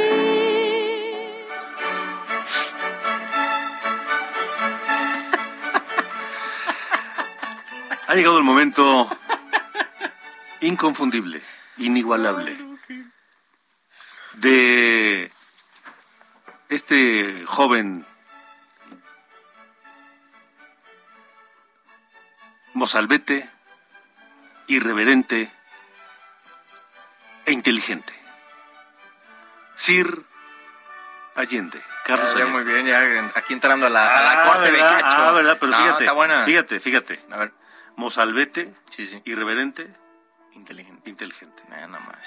[8.08, 9.10] Ha llegado el momento
[10.62, 11.42] inconfundible,
[11.78, 12.58] inigualable,
[14.36, 15.32] de
[16.70, 18.06] este joven
[22.74, 23.50] mozalbete,
[24.68, 25.52] irreverente
[27.46, 28.14] e inteligente.
[29.76, 30.24] Sir
[31.36, 32.52] Allende, Carlos Allende.
[32.52, 34.96] muy bien, ya aquí entrando a la, a la Ah, corte ¿verdad?
[34.98, 35.16] de Cacho.
[35.18, 35.58] Ah, ¿verdad?
[35.60, 36.46] Pero No, fíjate, está buena.
[36.46, 37.20] fíjate, fíjate.
[37.32, 37.54] A ver,
[37.98, 39.22] Mozalbete, sí, sí.
[39.26, 39.88] irreverente,
[40.54, 41.08] Inteligente.
[41.10, 41.62] inteligente.
[41.70, 42.18] Nada más.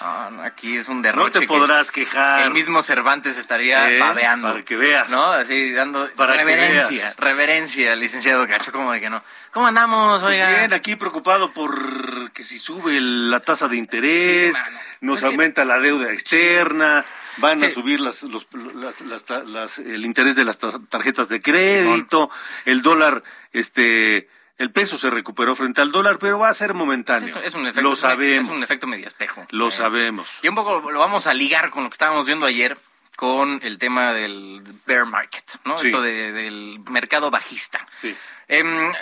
[0.00, 1.32] No, no, aquí es un No derroche.
[1.32, 2.42] te que- podrás que quejar.
[2.42, 4.48] el mismo Cervantes estaría Eh, babeando.
[4.48, 5.10] para que veas.
[5.10, 5.24] ¿No?
[5.32, 7.14] Así dando Para reverencia.
[7.18, 8.70] Reverencia, licenciado Cacho.
[8.72, 9.22] como de que no?
[9.52, 10.50] ¿Cómo andamos, oiga?
[10.50, 14.62] Bien, aquí preocupado por que si sube la tasa de interés, Sí,
[15.00, 17.04] nos que- aumenta la deuda externa,
[17.38, 17.72] van a Sí.
[17.74, 22.30] subir las, los, las- las ta- las- el interés de las tar- tarjetas de crédito,
[22.64, 23.22] el dólar,
[23.52, 27.28] este, el peso se recuperó frente al dólar, pero va a ser momentáneo.
[27.28, 28.48] Es, es un efecto, Lo sabemos.
[28.50, 29.46] Es un efecto medio espejo.
[29.50, 30.30] Lo Eh, sabemos.
[30.42, 32.76] Y un poco lo vamos a ligar con lo que estábamos viendo ayer
[33.16, 35.78] con el tema del bear market, ¿no?
[35.78, 35.86] Sí.
[35.88, 37.86] Esto de- del mercado bajista.
[37.92, 38.14] Sí.
[38.48, 38.92] Em,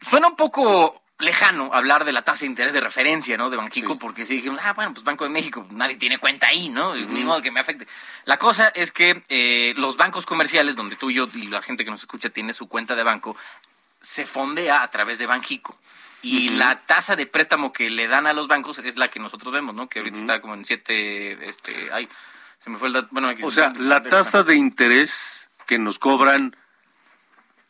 [0.00, 3.48] suena un poco lejano hablar de la tasa de interés de referencia, ¿no?
[3.48, 3.98] De Banxico, Sí.
[4.00, 6.94] porque si dijimos, ah, bueno, pues Banco de México, nadie tiene cuenta ahí, ¿no?
[6.94, 7.86] Ni modo que me afecte.
[8.24, 11.84] La cosa es que eh, los bancos comerciales, donde tú y yo y la gente
[11.84, 13.34] que nos escucha tiene su cuenta de banco,
[14.00, 15.78] se fondea a través de Banxico.
[16.22, 19.52] Y la tasa de préstamo que le dan a los bancos es la que nosotros
[19.52, 19.88] vemos, ¿no?
[19.88, 22.08] Que ahorita está como en siete, este, ay,
[22.58, 25.98] se me fue el dato, bueno, aquí O sea, la tasa de interés que nos
[25.98, 26.56] cobran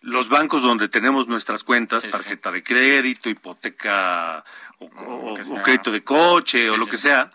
[0.00, 4.44] los bancos donde tenemos nuestras cuentas, Sí, sí, tarjeta de crédito, hipoteca
[4.78, 7.28] o, crédito de coche o lo que sea,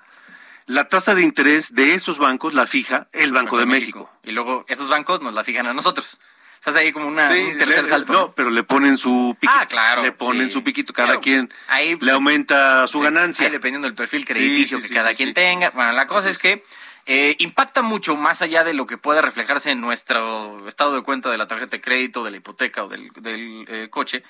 [0.68, 4.10] la tasa de interés de esos bancos la fija el Banco de México.
[4.24, 6.18] Y luego esos bancos nos la fijan a nosotros.
[6.62, 8.14] O sea, es ahí como una, Sí, un tercer le- salto.
[8.14, 9.60] No, pero le ponen su piquito.
[9.60, 10.54] Ah, claro, Le ponen sí.
[10.54, 10.94] su piquito.
[10.94, 13.46] Cada Claro, quien ahí, le aumenta su Sí, ganancia.
[13.48, 15.72] ahí dependiendo del perfil crediticio que cada quien tenga.
[15.72, 16.64] Bueno, la cosa es que
[17.08, 21.32] eh, impacta mucho más allá de lo que pueda reflejarse en nuestro estado de cuenta
[21.32, 24.24] de la tarjeta de crédito, de la hipoteca o del, del, eh, coche,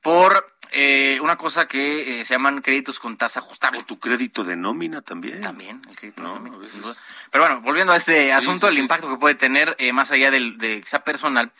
[0.00, 3.80] por eh, una cosa que eh, se llaman créditos con tasa ajustable.
[3.80, 5.40] O tu crédito de nómina también.
[5.40, 6.96] También, el crédito de nómina, veces- duda.
[7.30, 8.80] Pero bueno, volviendo a este asunto, sí, el sí.
[8.82, 11.52] impacto que puede tener eh, más allá del, de que sea personal,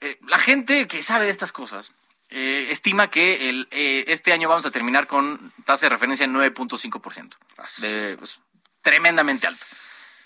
[0.00, 1.92] eh, la gente que sabe de estas cosas
[2.28, 7.34] eh, estima que el, este año vamos a terminar con tasa de referencia en 9.5%.
[7.78, 8.38] De, pues,
[8.82, 9.64] tremendamente alto.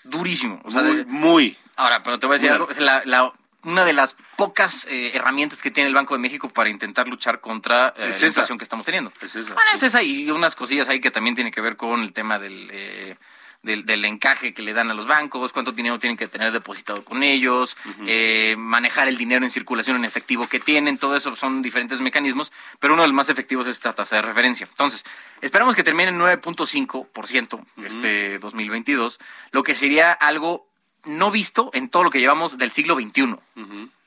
[0.03, 0.59] Durísimo.
[0.63, 1.57] O sea, muy, de- muy.
[1.75, 2.63] ahora, pero te voy a decir algo.
[2.65, 2.71] alto.
[2.73, 3.31] Es la- la-
[3.63, 7.41] una de las pocas eh, herramientas que tiene el Banco de México para intentar luchar
[7.41, 9.11] contra eh, Es la inflación que estamos teniendo.
[9.21, 9.53] Es esa.
[9.53, 12.39] Bueno, es esa y unas cosillas ahí que también tiene que ver con el tema
[12.39, 13.15] del, eh,
[13.63, 17.03] del, del encaje que le dan a los bancos, cuánto dinero tienen que tener depositado
[17.03, 21.61] con ellos, eh, manejar el dinero en circulación en efectivo que tienen, todo eso son
[21.61, 24.67] diferentes mecanismos, pero uno de los más efectivos es esta tasa de referencia.
[24.67, 25.05] Entonces,
[25.41, 29.19] esperamos que termine en 9.5% este 2022,
[29.51, 30.70] lo que sería algo
[31.03, 33.37] no visto en todo lo que llevamos del siglo XXI.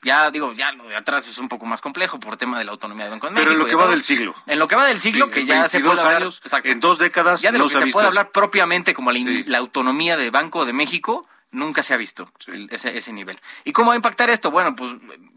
[0.03, 2.71] Ya digo, ya lo de atrás es un poco más complejo por tema de la
[2.71, 3.53] autonomía del Banco de Pero México.
[3.53, 3.91] en lo que de va todo.
[3.91, 4.35] del siglo.
[4.45, 6.69] En lo que va del siglo, Sí, que ya se 22 puede hablar, años, exacto.
[6.69, 8.09] en dos décadas ya de no lo se que se puede eso.
[8.09, 9.43] hablar propiamente como la, in- Sí.
[9.47, 13.37] la autonomía de Banco de México nunca se ha visto el- ese, ese nivel.
[13.63, 14.51] ¿Y cómo va a impactar esto?
[14.51, 14.91] Bueno, pues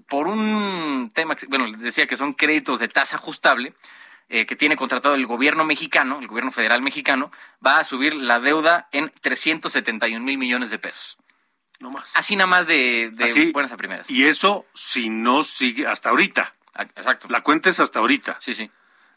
[0.09, 3.73] por un tema, bueno, les decía que son créditos de tasa ajustable
[4.31, 7.33] eh, que tiene contratado el gobierno mexicano, el gobierno federal mexicano,
[7.67, 11.17] va a subir la deuda en 371 mil millones de pesos.
[11.81, 12.11] No más.
[12.15, 13.53] Así nada más de, de Así.
[13.53, 14.09] buenas a primeras.
[14.11, 16.55] Y eso si no sigue hasta ahorita.
[16.75, 17.29] Ah, Exacto.
[17.31, 18.37] La cuenta es hasta ahorita.
[18.41, 18.71] Sí, sí.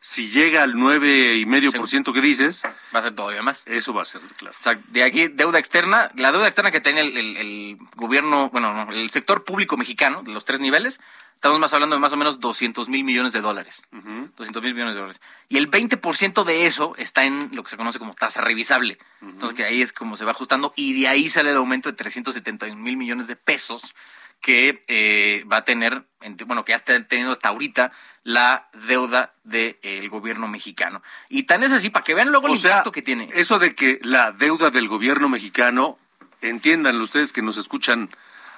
[0.03, 2.63] Si llega al nueve y medio por ciento que dices,
[2.95, 3.63] Va a ser todavía más.
[3.67, 4.55] eso va a ser claro.
[4.59, 8.49] O sea, de aquí, deuda externa, la deuda externa que tenía el, el- el gobierno,
[8.49, 10.99] bueno, no, el sector público mexicano, de los tres niveles,
[11.41, 13.81] estamos más hablando de más o menos 200 mil millones de dólares.
[13.91, 15.21] 200 mil millones de dólares.
[15.49, 18.99] Y el 20% de eso está en lo que se conoce como tasa revisable.
[19.23, 21.97] Entonces, que ahí es como se va ajustando y de ahí sale el aumento de
[21.97, 23.95] 371 mil millones de pesos
[24.39, 26.03] que eh, va a tener,
[26.45, 27.91] bueno, que ya está teniendo hasta ahorita
[28.23, 31.01] la deuda del gobierno mexicano.
[31.27, 33.29] Y tan es así, para que vean luego el O sea, impacto que tiene.
[33.33, 35.97] eso de que la deuda del gobierno mexicano,
[36.41, 38.11] entiéndanlo ustedes que nos escuchan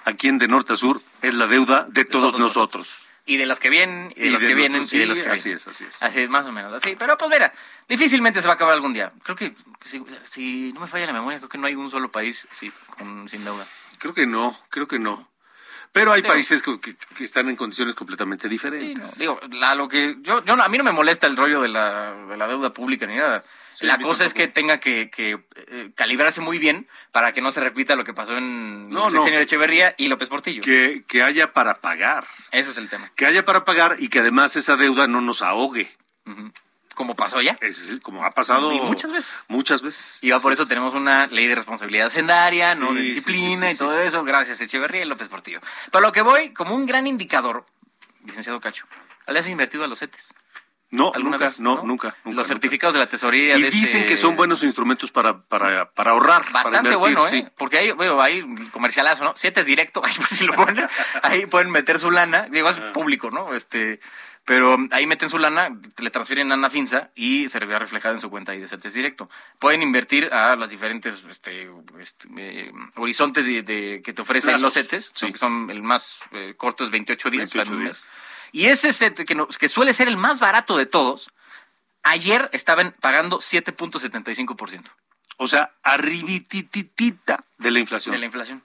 [0.06, 3.00] aquí en De Norte a Sur, es la deuda de, todos, todos nosotros.
[3.26, 5.50] y de las que vienen, y de Y de que vienen, y de que así
[5.50, 5.58] vienen.
[5.58, 6.02] es, así es.
[6.04, 6.96] Así es, más o menos, así.
[6.98, 7.54] Pero pues mira,
[7.88, 9.12] difícilmente se va a acabar algún día.
[9.24, 9.54] Creo que,
[9.86, 12.48] si, si no me falla la memoria, creo que no hay un solo país
[12.98, 13.66] con, sin deuda.
[14.00, 15.30] Creo que no, creo que no.
[15.94, 19.04] Pero hay países que, que- que están en condiciones completamente Sí, diferentes.
[19.12, 21.68] no, digo, la, lo que yo, yo a mí no me molesta el rollo de
[21.70, 23.44] la, de la deuda pública ni nada.
[23.76, 27.52] Sí, la cosa es que tenga que, que, eh, calibrarse muy bien para que no
[27.52, 29.40] se repita lo que pasó en No, el sexenio no.
[29.40, 30.62] de Echeverría y López Portillo.
[30.62, 32.28] Que, que haya para pagar.
[32.52, 33.12] Ese es el tema.
[33.16, 35.96] Que haya para pagar y que además esa deuda no nos ahogue.
[36.96, 37.58] Como pasó ya.
[37.62, 39.32] Es como ha pasado Y muchas veces.
[39.48, 40.20] Muchas veces.
[40.22, 40.70] Y va por eso es.
[40.70, 42.94] tenemos una ley de responsabilidad sendaria, ¿no?
[42.94, 45.60] De disciplina sí, sí, y todo eso, gracias a Echeverría y López Portillo.
[45.92, 47.66] Pero lo que voy, como un gran indicador,
[48.26, 48.86] licenciado Cacho,
[49.28, 50.34] ¿le has invertido a los CETES?
[50.94, 51.60] No, ¿Alguna nunca, vez?
[51.60, 52.44] no, nunca, nunca, Los nunca.
[52.48, 53.58] certificados de la tesorería.
[53.58, 56.44] Y de dicen este- que son buenos instrumentos para, para, para ahorrar.
[56.52, 57.30] Bastante bueno, ¿eh?
[57.32, 57.48] sí.
[57.58, 59.34] Porque hay, bueno, hay comercialazo, ¿no?
[59.36, 60.88] Siete es directo, ahí por si lo ponen,
[61.24, 63.56] ahí pueden meter su lana, digo, es público, ¿no?
[63.56, 64.00] Este,
[64.46, 68.30] pero ahí meten su lana, le transfieren a Finza y se ve reflejada en su
[68.30, 69.30] cuenta ahí de CETES directo.
[69.58, 74.74] Pueden invertir a las diferentes este, este, eh, horizontes de, de- que te ofrecen los
[74.74, 75.32] CETES, sí.
[75.32, 77.50] que son el más eh, corto es 28 días.
[77.52, 78.02] 28 para un días.
[78.02, 78.10] mes.
[78.54, 81.30] Y ese CETE, que, no- que suele ser el más barato de todos,
[82.04, 84.84] ayer estaban pagando 7.75%.
[85.38, 88.14] O sea, arribititita de la inflación.
[88.14, 88.64] De la inflación.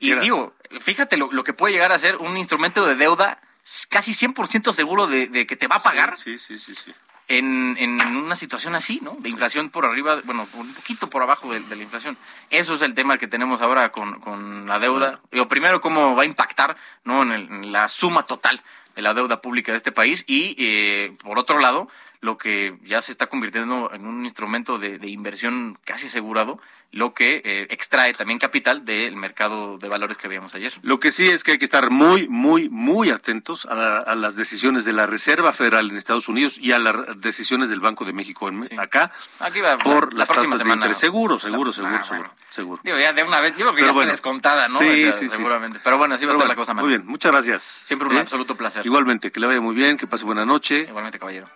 [0.00, 3.40] Y Era- digo, fíjate lo, lo que puede llegar a ser un instrumento de deuda
[3.88, 6.92] casi 100% seguro de, de que te va a pagar Sí, sí, sí, sí.
[7.28, 9.16] en, en una situación así, ¿no?
[9.20, 12.18] De inflación por arriba, bueno, un poquito por abajo de, de la inflación.
[12.50, 15.20] Eso es el tema que tenemos ahora con, con la deuda.
[15.30, 17.22] Lo primero, cómo va a impactar, ¿no?
[17.22, 18.62] En, el- en la suma total
[18.94, 21.88] de la deuda pública de este país y, eh, por otro lado,
[22.24, 26.58] lo que ya se está convirtiendo en un instrumento de, de inversión casi asegurado,
[26.90, 30.72] lo que eh, extrae también capital del mercado de valores que veíamos ayer.
[30.82, 34.14] Lo que sí es que hay que estar muy, muy, muy atentos a, la- a
[34.14, 38.04] las decisiones de la Reserva Federal en Estados Unidos y a las decisiones del Banco
[38.04, 39.10] de México en, acá
[39.40, 40.98] Aquí va, por la las próxima tasas de interés.
[40.98, 42.34] Seguro, seguro, La- seguro, ah, seguro, bueno.
[42.48, 42.80] seguro.
[42.84, 44.12] Digo, ya de una vez, yo creo que Pero ya bueno.
[44.12, 44.78] está descontada, ¿no?
[44.78, 45.28] Sí, sí, sí.
[45.30, 45.80] Seguramente.
[45.84, 47.00] Pero bueno, así va a estar la cosa, Muy Manuel.
[47.00, 47.62] bien, muchas gracias.
[47.84, 48.20] Siempre un ¿Eh?
[48.20, 48.86] absoluto placer.
[48.86, 50.86] Igualmente, que le vaya muy bien, que pase buena noche.
[50.88, 51.48] Igualmente, caballero.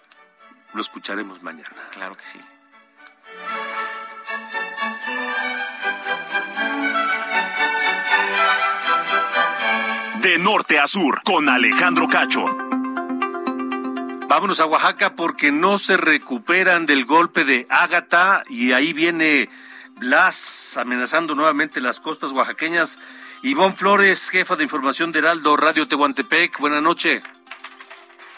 [0.74, 1.70] Lo escucharemos mañana.
[1.92, 2.40] Claro que sí.
[10.22, 12.44] De norte a sur, con Alejandro Cacho.
[14.28, 19.48] Vámonos a Oaxaca porque no se recuperan del golpe de Ágata y ahí viene
[19.98, 22.98] Blas amenazando nuevamente las costas oaxaqueñas.
[23.42, 27.22] Ivonne Flores, jefa de información de Heraldo Radio Tehuantepec, buenas noches.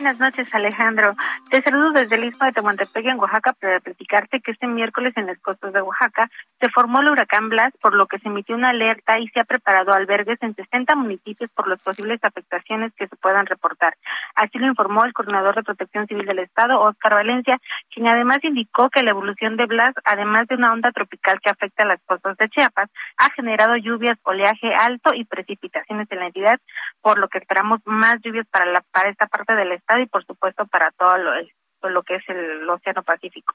[0.01, 1.15] Buenas noches, Alejandro.
[1.51, 5.27] Te saludo desde el Istmo de Tehuantepec, en Oaxaca, para platicarte que este miércoles en
[5.27, 8.71] las costas de Oaxaca se formó el huracán Blas, por lo que se emitió una
[8.71, 13.17] alerta y se ha preparado albergues en 60 municipios por las posibles afectaciones que se
[13.17, 13.95] puedan reportar.
[14.37, 17.59] Así lo informó el coordinador de Protección Civil del Estado, Oscar Valencia,
[17.93, 21.83] quien además indicó que la evolución de Blas, además de una onda tropical que afecta
[21.83, 22.89] a las costas de Chiapas,
[23.19, 26.59] ha generado lluvias, oleaje alto y precipitaciones en la entidad,
[27.03, 30.25] por lo que esperamos más lluvias para, la, para esta parte del Estado y por
[30.25, 31.33] supuesto para todo lo,
[31.91, 33.55] lo que es el Océano Pacífico.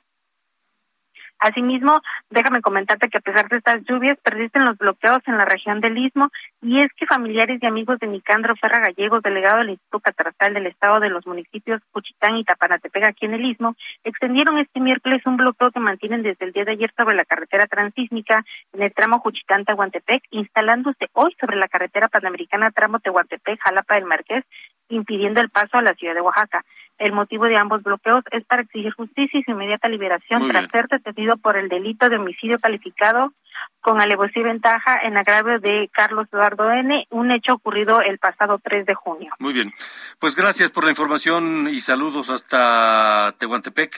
[1.46, 5.80] Asimismo, déjame comentarte que a pesar de estas lluvias, persisten los bloqueos en la región
[5.80, 10.00] del Istmo y es que familiares y amigos de Nicandro Ferra Gallegos, delegado del Instituto
[10.00, 14.80] Catastral del Estado de los municipios Cuchitán y Tapanatepec aquí en el Istmo, extendieron este
[14.80, 18.44] miércoles un bloqueo que mantienen desde el día de ayer sobre la carretera transísmica
[18.74, 24.44] en el tramo Juchitán-Tehuantepec, instalándose hoy sobre la carretera panamericana tramo Tehuantepec-Jalapa del Marqués,
[24.90, 26.66] impidiendo el paso a la ciudad de Oaxaca.
[26.98, 30.64] El motivo de ambos bloqueos es para exigir justicia y su inmediata liberación Muy tras
[30.64, 30.72] bien.
[30.72, 33.34] ser detenido por el delito de homicidio calificado
[33.82, 38.60] con alevosía y ventaja en agravio de Carlos Eduardo N., un hecho ocurrido el pasado
[38.64, 39.34] 3 de junio.
[39.40, 39.74] Muy bien.
[40.20, 43.96] Pues gracias por la información y saludos hasta Tehuantepec.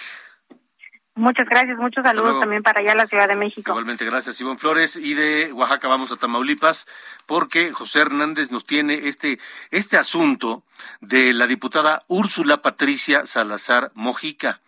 [1.18, 3.72] Muchas gracias, muchos saludos también para allá la Ciudad de México.
[3.72, 4.96] Igualmente, gracias, Ivonne Flores.
[4.98, 6.88] Y de Oaxaca vamos a Tamaulipas,
[7.26, 9.40] porque José Hernández nos tiene este,
[9.72, 10.64] este asunto
[11.02, 14.62] de la diputada Úrsula Patricia Salazar Mojica,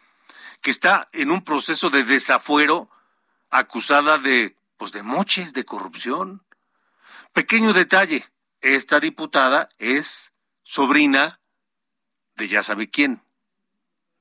[0.61, 2.89] que está en un proceso de desafuero
[3.51, 6.41] acusada de, pues, de moches, de corrupción.
[7.31, 8.25] Pequeño detalle,
[8.61, 10.33] esta diputada es
[10.63, 11.39] sobrina
[12.37, 13.21] de ya sabe quién,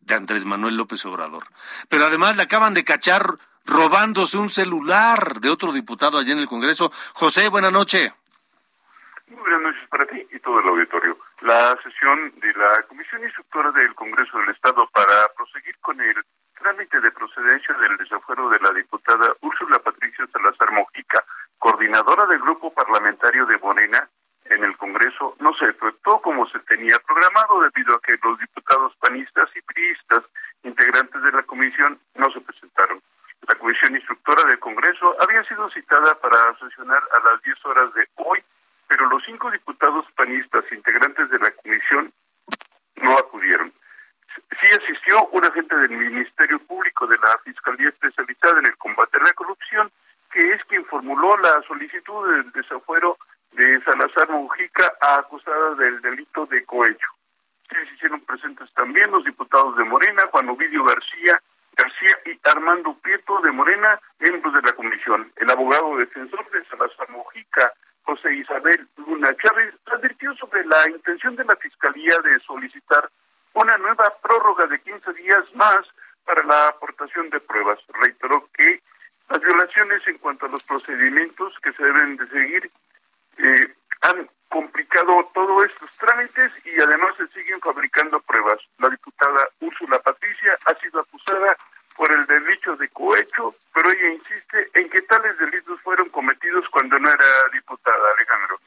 [0.09, 1.45] de Andrés Manuel López Obrador.
[1.89, 6.49] Pero además le acaban de cachar robándose un celular de otro diputado allá en el
[6.49, 6.91] Congreso.
[7.13, 8.13] José, buena noche.
[9.29, 11.19] Muy buenas noches para ti y todo el auditorio.
[11.43, 16.17] La sesión de la Comisión Instructora del Congreso del Estado para proseguir con el
[16.59, 21.23] trámite de procedencia del desafuero de la diputada Úrsula Patricia Salazar Mojica,
[21.59, 24.09] coordinadora del grupo parlamentario de Morena
[24.51, 28.95] en el Congreso, no se efectuó como se tenía programado debido a que los diputados
[28.97, 30.25] panistas y priistas
[30.63, 33.03] integrantes de la comisión no se presentaron.
[33.47, 38.07] La Comisión Instructora del Congreso había sido citada para sesionar a las 10 horas de
[38.17, 38.43] hoy
[38.89, 42.13] pero los cinco diputados panistas integrantes de la comisión
[42.97, 43.73] no acudieron.
[44.61, 49.25] Sí asistió un agente del Ministerio Público de la Fiscalía Especializada en el Combate a
[49.25, 49.93] la Corrupción,
[50.33, 53.19] que es quien formuló la solicitud del desafuero
[53.53, 57.09] de Salazar Mujica acusada del delito de cohecho.
[57.69, 61.41] Se hicieron presentes también los diputados de Morena, Juan Ovidio García,
[61.77, 65.33] García y Armando Prieto de Morena, miembros de la comisión.
[65.37, 67.73] El abogado defensor de Salazar Mujica,
[68.03, 73.11] José Isabel Luna Chávez, advirtió sobre la intención de la Fiscalía de solicitar
[73.55, 75.87] una nueva prórroga de 15 días más
[76.25, 77.79] para la aportación de pruebas.
[78.01, 78.83] Reiteró que
[79.29, 82.71] las violaciones en cuanto a los procedimientos que se deben de seguir
[83.39, 88.59] eh, han complicado todos estos trámites y además se siguen fabricando pruebas.
[88.79, 91.57] La diputada Úrsula Patricia ha sido acusada
[91.97, 96.99] por el delito de cohecho, pero ella insiste en que tales delitos fueron cometidos cuando
[96.99, 98.61] no era diputada, Alejandro.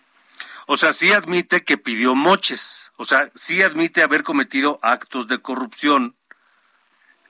[0.67, 2.91] O sea, sí admite que pidió moches.
[2.97, 6.15] O sea, sí admite haber cometido actos de corrupción.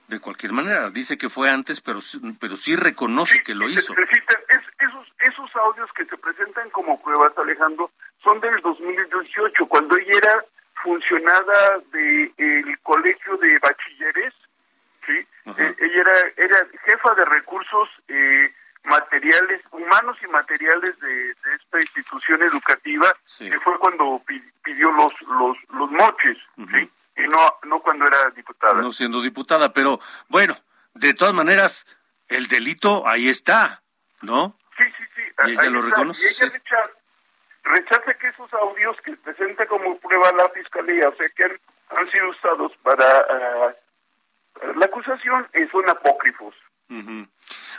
[0.08, 3.94] De cualquier manera, dice que fue antes, pero, sí- pero sí reconoce que lo hizo.
[3.94, 4.41] Necesitan- es-
[5.44, 7.90] esos, audios que se presentan como pruebas, Alejandro,
[8.22, 10.44] son del 2018, cuando ella era
[10.82, 14.34] funcionada del colegio de bachilleres,
[15.06, 15.26] ¿sí?
[15.56, 18.52] Eh, ella era, era jefa de recursos eh,
[18.84, 23.14] materiales, humanos y materiales de, de esta institución educativa,
[23.50, 26.38] que fue cuando pi- pidió los, los, los moches,
[26.72, 26.90] ¿sí?
[27.16, 28.80] Y no, no cuando era diputada.
[28.80, 30.56] No siendo diputada, pero bueno,
[30.94, 31.86] de todas maneras,
[32.28, 33.82] el delito ahí está,
[34.22, 34.56] ¿no?
[34.76, 35.22] Sí, sí, sí.
[35.46, 36.90] Y ella lo reconoce, Y ella rechaza,
[37.64, 41.60] rechaza que esos audios que presenta como prueba la fiscalía, o sea, que han,
[41.96, 43.74] han sido usados para ah,
[44.76, 46.54] la acusación, eh, son apócrifos.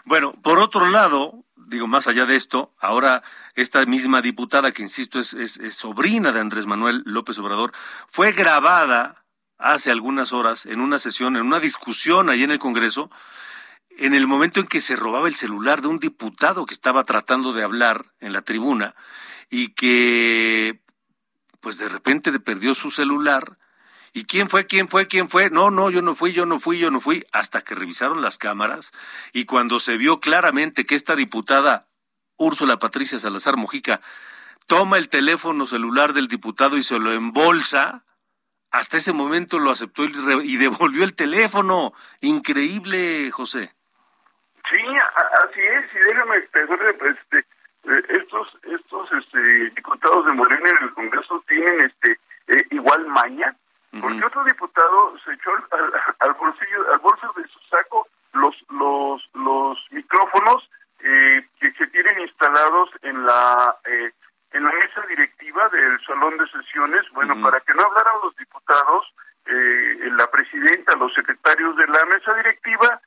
[0.06, 3.22] Bueno, por otro lado, digo, más allá de esto, ahora
[3.56, 7.72] esta misma diputada, que insisto es, es- es sobrina de Andrés Manuel López Obrador,
[8.08, 9.24] fue grabada
[9.60, 13.12] hace algunas horas en una sesión, en una discusión ahí en el Congreso,
[13.98, 17.54] en el momento en que se robaba el celular de un diputado que estaba tratando
[17.54, 18.96] de hablar en la tribuna
[19.50, 20.82] y que
[21.60, 23.58] pues de repente perdió su celular.
[24.12, 24.68] ¿Y quién fue?
[24.68, 25.08] ¿Quién fue?
[25.08, 25.50] ¿Quién fue?
[25.50, 28.38] No, no, yo no fui, yo no fui, yo no fui, hasta que revisaron las
[28.38, 28.91] cámaras
[29.32, 31.88] y cuando se vio claramente que esta diputada
[32.38, 34.02] Úrsula Patricia Salazar Mojica
[34.68, 38.06] toma el teléfono celular del diputado y se lo embolsa,
[38.72, 41.94] hasta ese momento lo aceptó y devolvió el teléfono.
[42.22, 43.76] Increíble, José.
[44.70, 44.82] Sí,
[45.43, 47.45] así es, y déjame expresarle, pues, este,
[47.86, 53.55] eh, estos, estos este, diputados de Morena en el Congreso tienen este eh, igual maña,
[54.01, 55.51] porque otro diputado se echó
[56.20, 60.68] al, bolsillo, al bolso de su saco los, los, los micrófonos
[61.03, 67.03] eh, que se tienen instalados en la en la mesa directiva del salón de sesiones,
[67.11, 69.14] bueno, para que no hablaran los diputados,
[69.45, 73.01] la presidenta, los secretarios de la mesa directiva,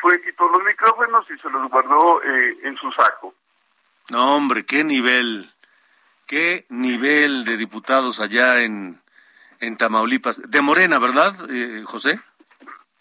[0.00, 3.34] fue quitó los micrófonos y se los guardó en su saco.
[4.10, 5.50] No, hombre, qué nivel,
[6.26, 9.02] qué nivel de diputados allá en,
[9.60, 10.40] en Tamaulipas.
[10.50, 12.18] De Morena, ¿verdad, eh, José?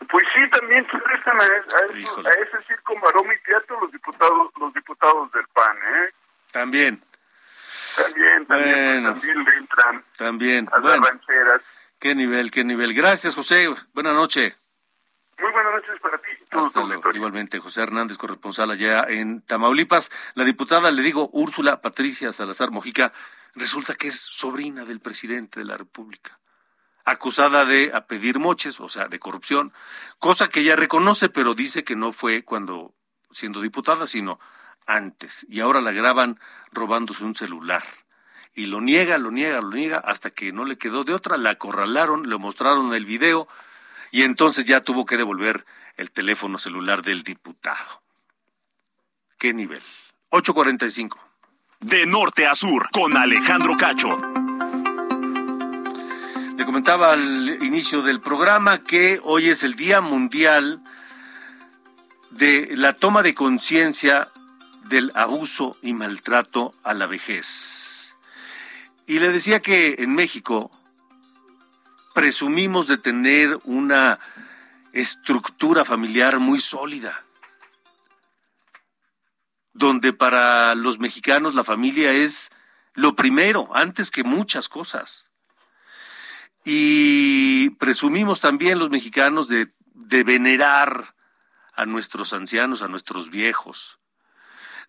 [0.09, 5.31] Pues sí, también se prestan a, ese circo maroma y teatro los diputados, los diputados
[5.31, 6.13] del PAN, ¿eh?
[6.51, 7.01] También.
[7.95, 10.69] También, también, pues, también le entran también.
[10.71, 11.61] a las rancheras.
[11.99, 12.93] Qué nivel, qué nivel.
[12.93, 13.67] Gracias, José.
[13.93, 14.55] Buenas noches.
[15.39, 16.29] Muy buenas noches para ti.
[17.13, 20.11] Igualmente, José Hernández, corresponsal allá en Tamaulipas.
[20.33, 23.13] La diputada, le digo, Úrsula Patricia Salazar Mojica,
[23.53, 26.39] resulta que es sobrina del presidente de la República.
[27.05, 29.73] Acusada de a pedir moches, o sea, de corrupción,
[30.19, 32.93] cosa que ella reconoce, pero dice que no fue cuando
[33.31, 34.39] siendo diputada, sino
[34.87, 35.45] antes.
[35.49, 36.39] Y ahora la graban
[36.71, 37.83] robándose un celular.
[38.53, 41.37] Y lo niega, lo niega, lo niega, hasta que no le quedó de otra.
[41.37, 43.47] La acorralaron, le mostraron el video
[44.11, 48.01] y entonces ya tuvo que devolver el teléfono celular del diputado.
[49.37, 49.81] ¿Qué nivel?
[50.29, 51.19] 845.
[51.79, 54.09] De norte a sur, con Alejandro Cacho.
[56.57, 60.81] Le comentaba al inicio del programa que hoy es el Día Mundial
[62.31, 64.29] de la toma de conciencia
[64.85, 68.15] del abuso y maltrato a la vejez.
[69.05, 70.71] Y le decía que en México
[72.17, 74.19] presumimos de tener una
[74.91, 77.23] estructura familiar muy sólida,
[79.73, 82.49] donde para los mexicanos la familia es
[82.95, 85.29] lo primero, antes que muchas cosas.
[86.65, 91.13] Y presumimos también los mexicanos de, venerar
[91.75, 93.99] a nuestros ancianos, a nuestros viejos,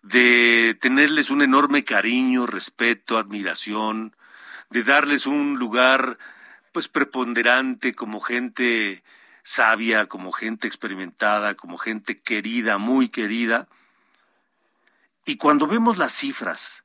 [0.01, 4.15] de tenerles un enorme cariño, respeto, admiración,
[4.71, 6.17] de darles un lugar
[6.71, 9.03] pues preponderante como gente
[9.43, 13.67] sabia, como gente experimentada, como gente querida, muy querida.
[15.25, 16.83] Y cuando vemos las cifras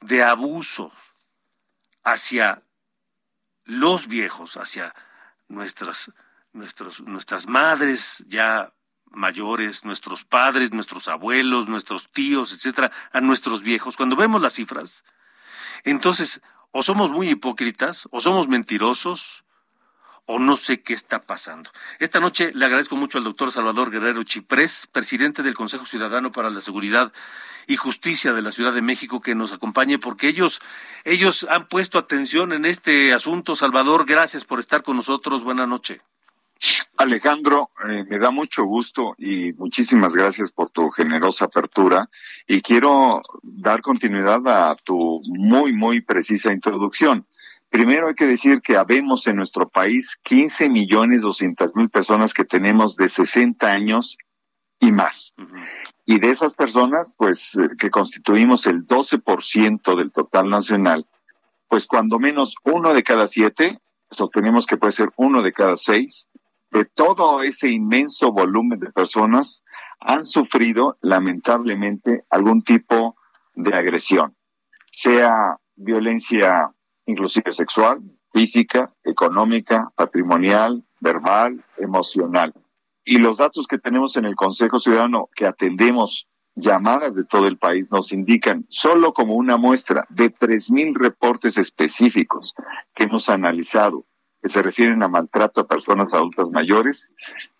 [0.00, 0.92] de abusos
[2.04, 2.62] hacia
[3.64, 4.94] los viejos, hacia
[5.48, 6.10] nuestras,
[6.52, 8.72] nuestros, nuestras madres ya
[9.10, 15.04] mayores, nuestros padres, nuestros abuelos, nuestros tíos, etcétera, a nuestros viejos, cuando vemos las cifras,
[15.84, 16.40] entonces
[16.70, 19.44] o somos muy hipócritas, o somos mentirosos,
[20.30, 21.70] o no sé qué está pasando.
[22.00, 26.50] Esta noche le agradezco mucho al doctor Salvador Guerrero Chiprés, presidente del Consejo Ciudadano para
[26.50, 27.14] la Seguridad
[27.66, 30.60] y Justicia de la Ciudad de México, que nos acompañe, porque ellos,
[31.04, 33.56] ellos han puesto atención en este asunto.
[33.56, 35.42] Salvador, gracias por estar con nosotros.
[35.42, 36.02] Buenas noches.
[36.96, 42.10] Alejandro, eh, me da mucho gusto y muchísimas gracias por tu generosa apertura
[42.46, 47.26] y quiero dar continuidad a tu muy, muy precisa introducción.
[47.70, 52.44] Primero hay que decir que habemos en nuestro país 15 millones 200 mil personas que
[52.44, 54.18] tenemos de 60 años
[54.80, 55.34] y más.
[56.06, 61.06] Y de esas personas, pues, eh, que constituimos el 12% del total nacional,
[61.68, 63.78] pues cuando menos uno de cada siete,
[64.10, 66.27] sostenemos que puede ser uno de cada seis,
[66.70, 69.64] de todo ese inmenso volumen de personas
[70.00, 73.16] han sufrido lamentablemente algún tipo
[73.54, 74.36] de agresión,
[74.92, 76.70] sea violencia
[77.06, 78.00] inclusive sexual,
[78.32, 82.52] física, económica, patrimonial, verbal, emocional.
[83.04, 87.56] Y los datos que tenemos en el Consejo Ciudadano que atendemos llamadas de todo el
[87.56, 92.54] país nos indican, solo como una muestra de 3.000 reportes específicos
[92.94, 94.04] que hemos analizado
[94.42, 97.12] que se refieren a maltrato a personas adultas mayores,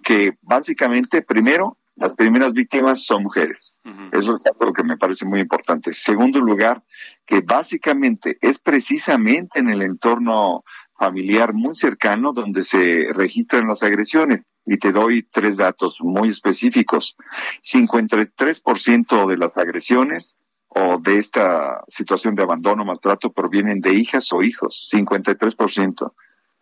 [0.03, 3.81] que básicamente, primero, las primeras víctimas son mujeres.
[4.13, 5.93] Eso es algo que me parece muy importante.
[5.93, 6.85] Segundo lugar,
[7.27, 10.63] que básicamente es precisamente en el entorno
[10.97, 14.45] familiar muy cercano donde se registran las agresiones.
[14.65, 17.17] Y te doy tres datos muy específicos.
[17.63, 20.37] 53% de las agresiones
[20.69, 26.13] o de esta situación de abandono, maltrato, provienen de hijas o hijos, 53%.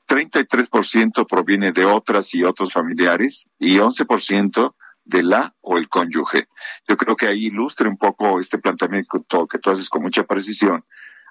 [0.06, 6.48] 33% proviene de otras y otros familiares y 11% de la o el cónyuge.
[6.88, 10.84] Yo creo que ahí ilustra un poco este planteamiento que tú haces con mucha precisión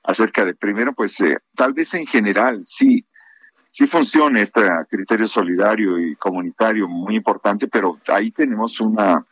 [0.03, 3.05] acerca de, primero, pues eh, tal vez en general, sí,
[3.71, 9.25] sí funciona este criterio solidario y comunitario muy importante, pero ahí tenemos una,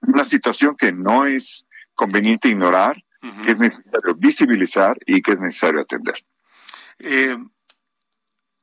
[0.00, 3.02] una situación que no es conveniente ignorar,
[3.44, 6.14] que es necesario visibilizar y que es necesario atender.
[7.00, 7.36] Eh,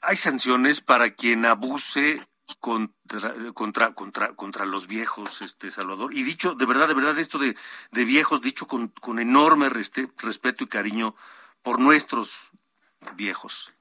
[0.05, 2.25] ¿Hay sanciones para quien abuse
[2.59, 6.13] contra, contra, contra, contra los viejos, este Salvador?
[6.13, 7.55] Y dicho, de verdad, de verdad, esto de,
[7.91, 11.15] de viejos, dicho con, con enorme respeto y cariño
[11.63, 12.51] por nuestros
[13.15, 13.75] viejos.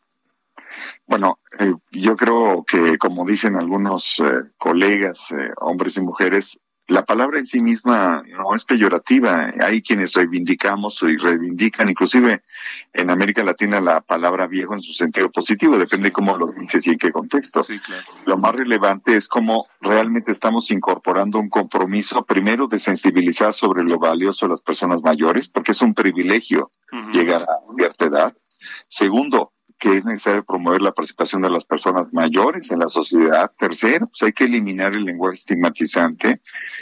[1.07, 7.05] Bueno, eh, yo creo que, como dicen algunos eh, colegas, eh, hombres y mujeres, la
[7.05, 9.53] palabra en sí misma no es peyorativa.
[9.61, 12.43] Hay quienes reivindicamos y reivindican, inclusive
[12.93, 16.91] en América Latina, la palabra viejo en su sentido positivo, depende cómo lo dices y
[16.91, 17.63] en qué contexto.
[18.27, 23.99] Lo más relevante es cómo realmente estamos incorporando un compromiso, primero, de sensibilizar sobre lo
[23.99, 26.71] valioso de las personas mayores, porque es un privilegio
[27.13, 28.37] llegar a cierta edad.
[28.89, 33.51] Segundo, que es necesario promover la participación de las personas mayores en la sociedad.
[33.59, 36.41] Tercero, pues hay que eliminar el lenguaje estigmatizante.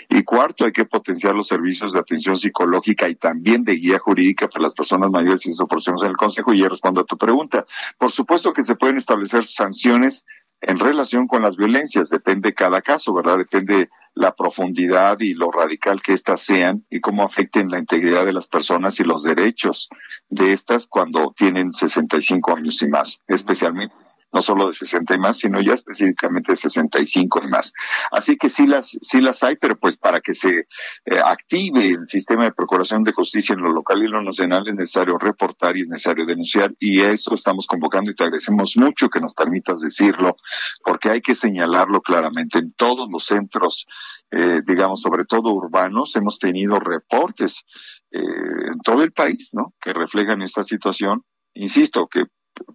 [0.08, 4.48] Y cuarto, hay que potenciar los servicios de atención psicológica y también de guía jurídica
[4.48, 5.66] para las personas mayores y eso
[6.02, 6.52] en el Consejo.
[6.52, 7.64] Y ya respondo a tu pregunta.
[7.98, 10.24] Por supuesto que se pueden establecer sanciones
[10.62, 13.38] en relación con las violencias, depende cada caso, ¿verdad?
[13.38, 18.32] Depende la profundidad y lo radical que éstas sean y cómo afecten la integridad de
[18.32, 19.88] las personas y los derechos
[20.28, 23.94] de estas cuando tienen 65 años y más, especialmente
[24.32, 27.72] no solo de 60 y más, sino ya específicamente de 65 y más.
[28.10, 30.66] Así que sí las, sí las hay, pero pues para que se
[31.04, 34.74] eh, active el sistema de procuración de justicia en lo local y lo nacional es
[34.74, 39.20] necesario reportar y es necesario denunciar y eso estamos convocando y te agradecemos mucho que
[39.20, 40.36] nos permitas decirlo,
[40.84, 42.58] porque hay que señalarlo claramente.
[42.58, 43.86] En todos los centros,
[44.30, 47.64] eh, digamos, sobre todo urbanos, hemos tenido reportes
[48.10, 49.74] eh, en todo el país, ¿no?
[49.80, 51.24] Que reflejan esta situación.
[51.54, 52.26] Insisto, que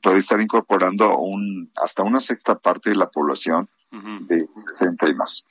[0.02, 5.46] puede estar incorporando un, hasta una sexta parte de la población de 60 y más.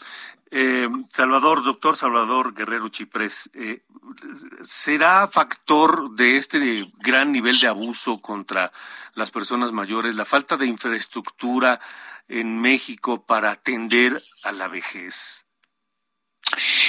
[0.51, 3.83] Eh, Salvador, doctor Salvador Guerrero Chiprés, eh,
[4.63, 8.73] ¿será factor de este gran nivel de abuso contra
[9.15, 11.81] las personas mayores la falta de infraestructura
[12.29, 15.46] en México para atender a la vejez?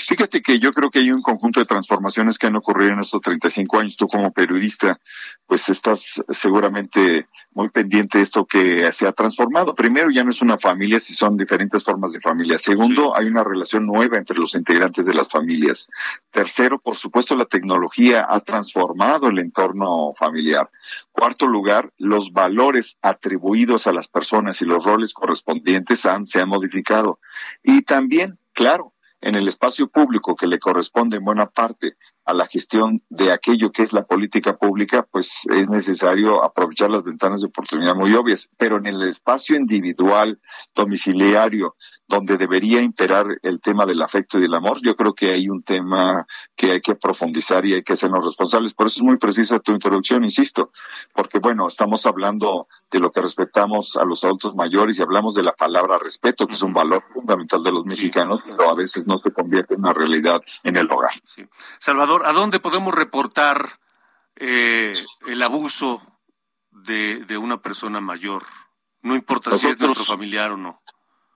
[0.08, 3.22] Fíjate que yo creo que hay un conjunto de transformaciones que han ocurrido en estos
[3.22, 3.98] 35 años.
[3.98, 5.00] Tú como periodista,
[5.46, 9.74] pues estás seguramente muy pendiente de esto que se ha transformado.
[9.74, 12.58] Primero, ya no es una familia, si son diferentes formas de familia.
[12.60, 15.90] Segundo, hay una relación nueva entre los integrantes de las familias.
[16.32, 20.70] Tercero, por supuesto, la tecnología ha transformado el entorno familiar.
[21.12, 26.50] Cuarto lugar, los valores atribuidos a las personas y los roles correspondientes han, se han
[26.50, 27.20] modificado.
[27.64, 32.46] Y también, claro, en el espacio público que le corresponde en buena parte a la
[32.46, 37.48] gestión de aquello que es la política pública, pues es necesario aprovechar las ventanas de
[37.48, 38.50] oportunidad muy obvias.
[38.58, 40.40] Pero en el espacio individual,
[40.76, 41.76] domiciliario,
[42.08, 45.62] donde debería imperar el tema del afecto y del amor, yo creo que hay un
[45.62, 48.74] tema que hay que profundizar y hay que hacernos responsables.
[48.74, 50.72] Por eso es muy precisa tu introducción, insisto,
[51.14, 55.44] porque bueno, estamos hablando de lo que respetamos a los adultos mayores y hablamos de
[55.44, 59.20] la palabra respeto, que es un valor fundamental de los mexicanos, pero a veces no
[59.20, 61.12] se convierte en una realidad en el hogar.
[61.78, 63.80] Salvador, ¿a dónde podemos reportar
[64.38, 64.94] eh,
[65.28, 66.02] el abuso
[66.72, 68.44] de, de una persona mayor?
[69.02, 70.82] No importa si es nuestro familiar o no.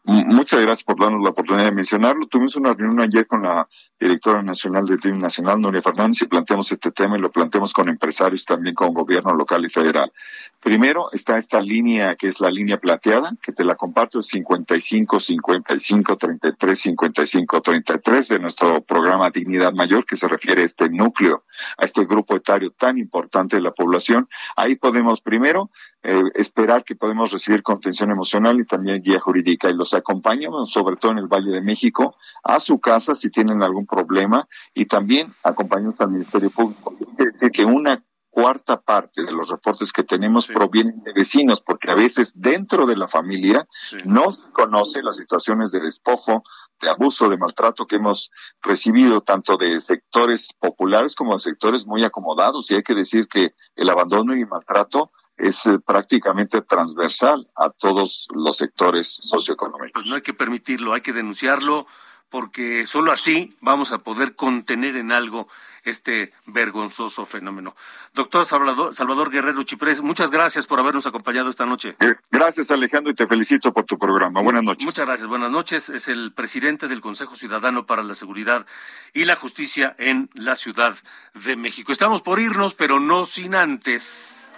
[0.04, 2.28] Muchas gracias por darnos la oportunidad de mencionarlo.
[2.28, 3.68] Tuvimos una reunión ayer con la
[4.02, 7.88] directora nacional del DIM Nacional, Nuria Fernández, y planteamos este tema y lo planteamos con
[7.88, 10.12] empresarios, también con gobierno local y federal.
[10.60, 15.20] Primero está esta línea que es la línea plateada, que te la comparto, es 55
[15.20, 21.44] 55 33 55 33 de nuestro programa Dignidad Mayor, que se refiere a este núcleo,
[21.78, 24.28] a este grupo etario tan importante de la población.
[24.56, 25.70] Ahí podemos primero
[26.04, 30.96] eh, esperar que podemos recibir contención emocional y también guía jurídica y los acompañamos, sobre
[30.96, 35.34] todo en el Valle de México, a su casa si tienen algún problema y también
[35.44, 36.96] acompañamos al Ministerio Público.
[37.16, 41.92] Quiere decir que una cuarta parte de los reportes que tenemos provienen de vecinos, porque
[41.92, 43.68] a veces dentro de la familia
[44.06, 46.44] no se conoce las situaciones de despojo,
[46.82, 48.32] de abuso, de maltrato que hemos
[48.62, 52.72] recibido tanto de sectores populares como de sectores muy acomodados.
[52.72, 57.70] Y hay que decir que el abandono y el maltrato es eh, prácticamente transversal a
[57.70, 59.92] todos los sectores socioeconómicos.
[59.94, 61.86] Pues no hay que permitirlo, hay que denunciarlo
[62.32, 65.48] porque solo así vamos a poder contener en algo
[65.84, 67.76] este vergonzoso fenómeno.
[68.14, 71.96] Doctor Salvador, Salvador Guerrero Chiprés, muchas gracias por habernos acompañado esta noche.
[72.00, 74.42] Eh, gracias Alejandro y te felicito por tu programa.
[74.42, 74.86] Buenas noches.
[74.86, 75.90] Muchas gracias, buenas noches.
[75.90, 78.66] Es el presidente del Consejo Ciudadano para la Seguridad
[79.14, 80.96] y la Justicia en la Ciudad
[81.34, 81.92] de México.
[81.92, 84.50] Estamos por irnos, pero no sin antes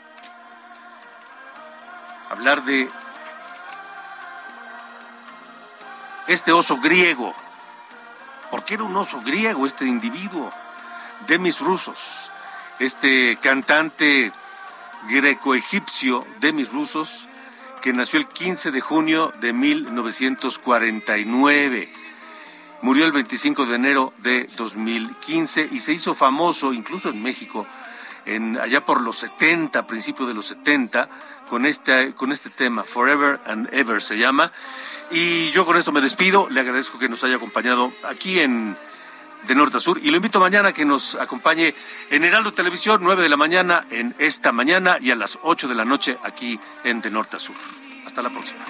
[2.30, 2.88] hablar de
[6.28, 7.34] este oso griego.
[8.54, 10.52] ¿Por qué era un oso griego este individuo?
[11.26, 12.30] Demis Rusos,
[12.78, 14.32] este cantante
[15.10, 17.28] greco-egipcio Demis Rusos,
[17.82, 21.90] que nació el 15 de junio de 1949.
[22.84, 27.66] Murió el 25 de enero de 2015 y se hizo famoso incluso en México,
[28.62, 31.10] allá por los 70, principios de los 70,
[31.50, 34.52] con este, con este tema, Forever and Ever se llama.
[35.12, 38.76] Y yo con esto me despido, le agradezco que nos haya acompañado aquí en
[39.48, 40.00] de norte a sur.
[40.02, 41.76] Y lo invito mañana a que nos acompañe
[42.10, 45.76] en Heraldo Televisión, 9 de la mañana en esta mañana y a las 8 de
[45.76, 47.56] la noche aquí en De Norte a Sur.
[48.06, 48.64] Hasta la próxima.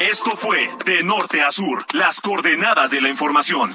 [0.00, 3.74] Esto fue De Norte a Sur, las coordenadas de la información.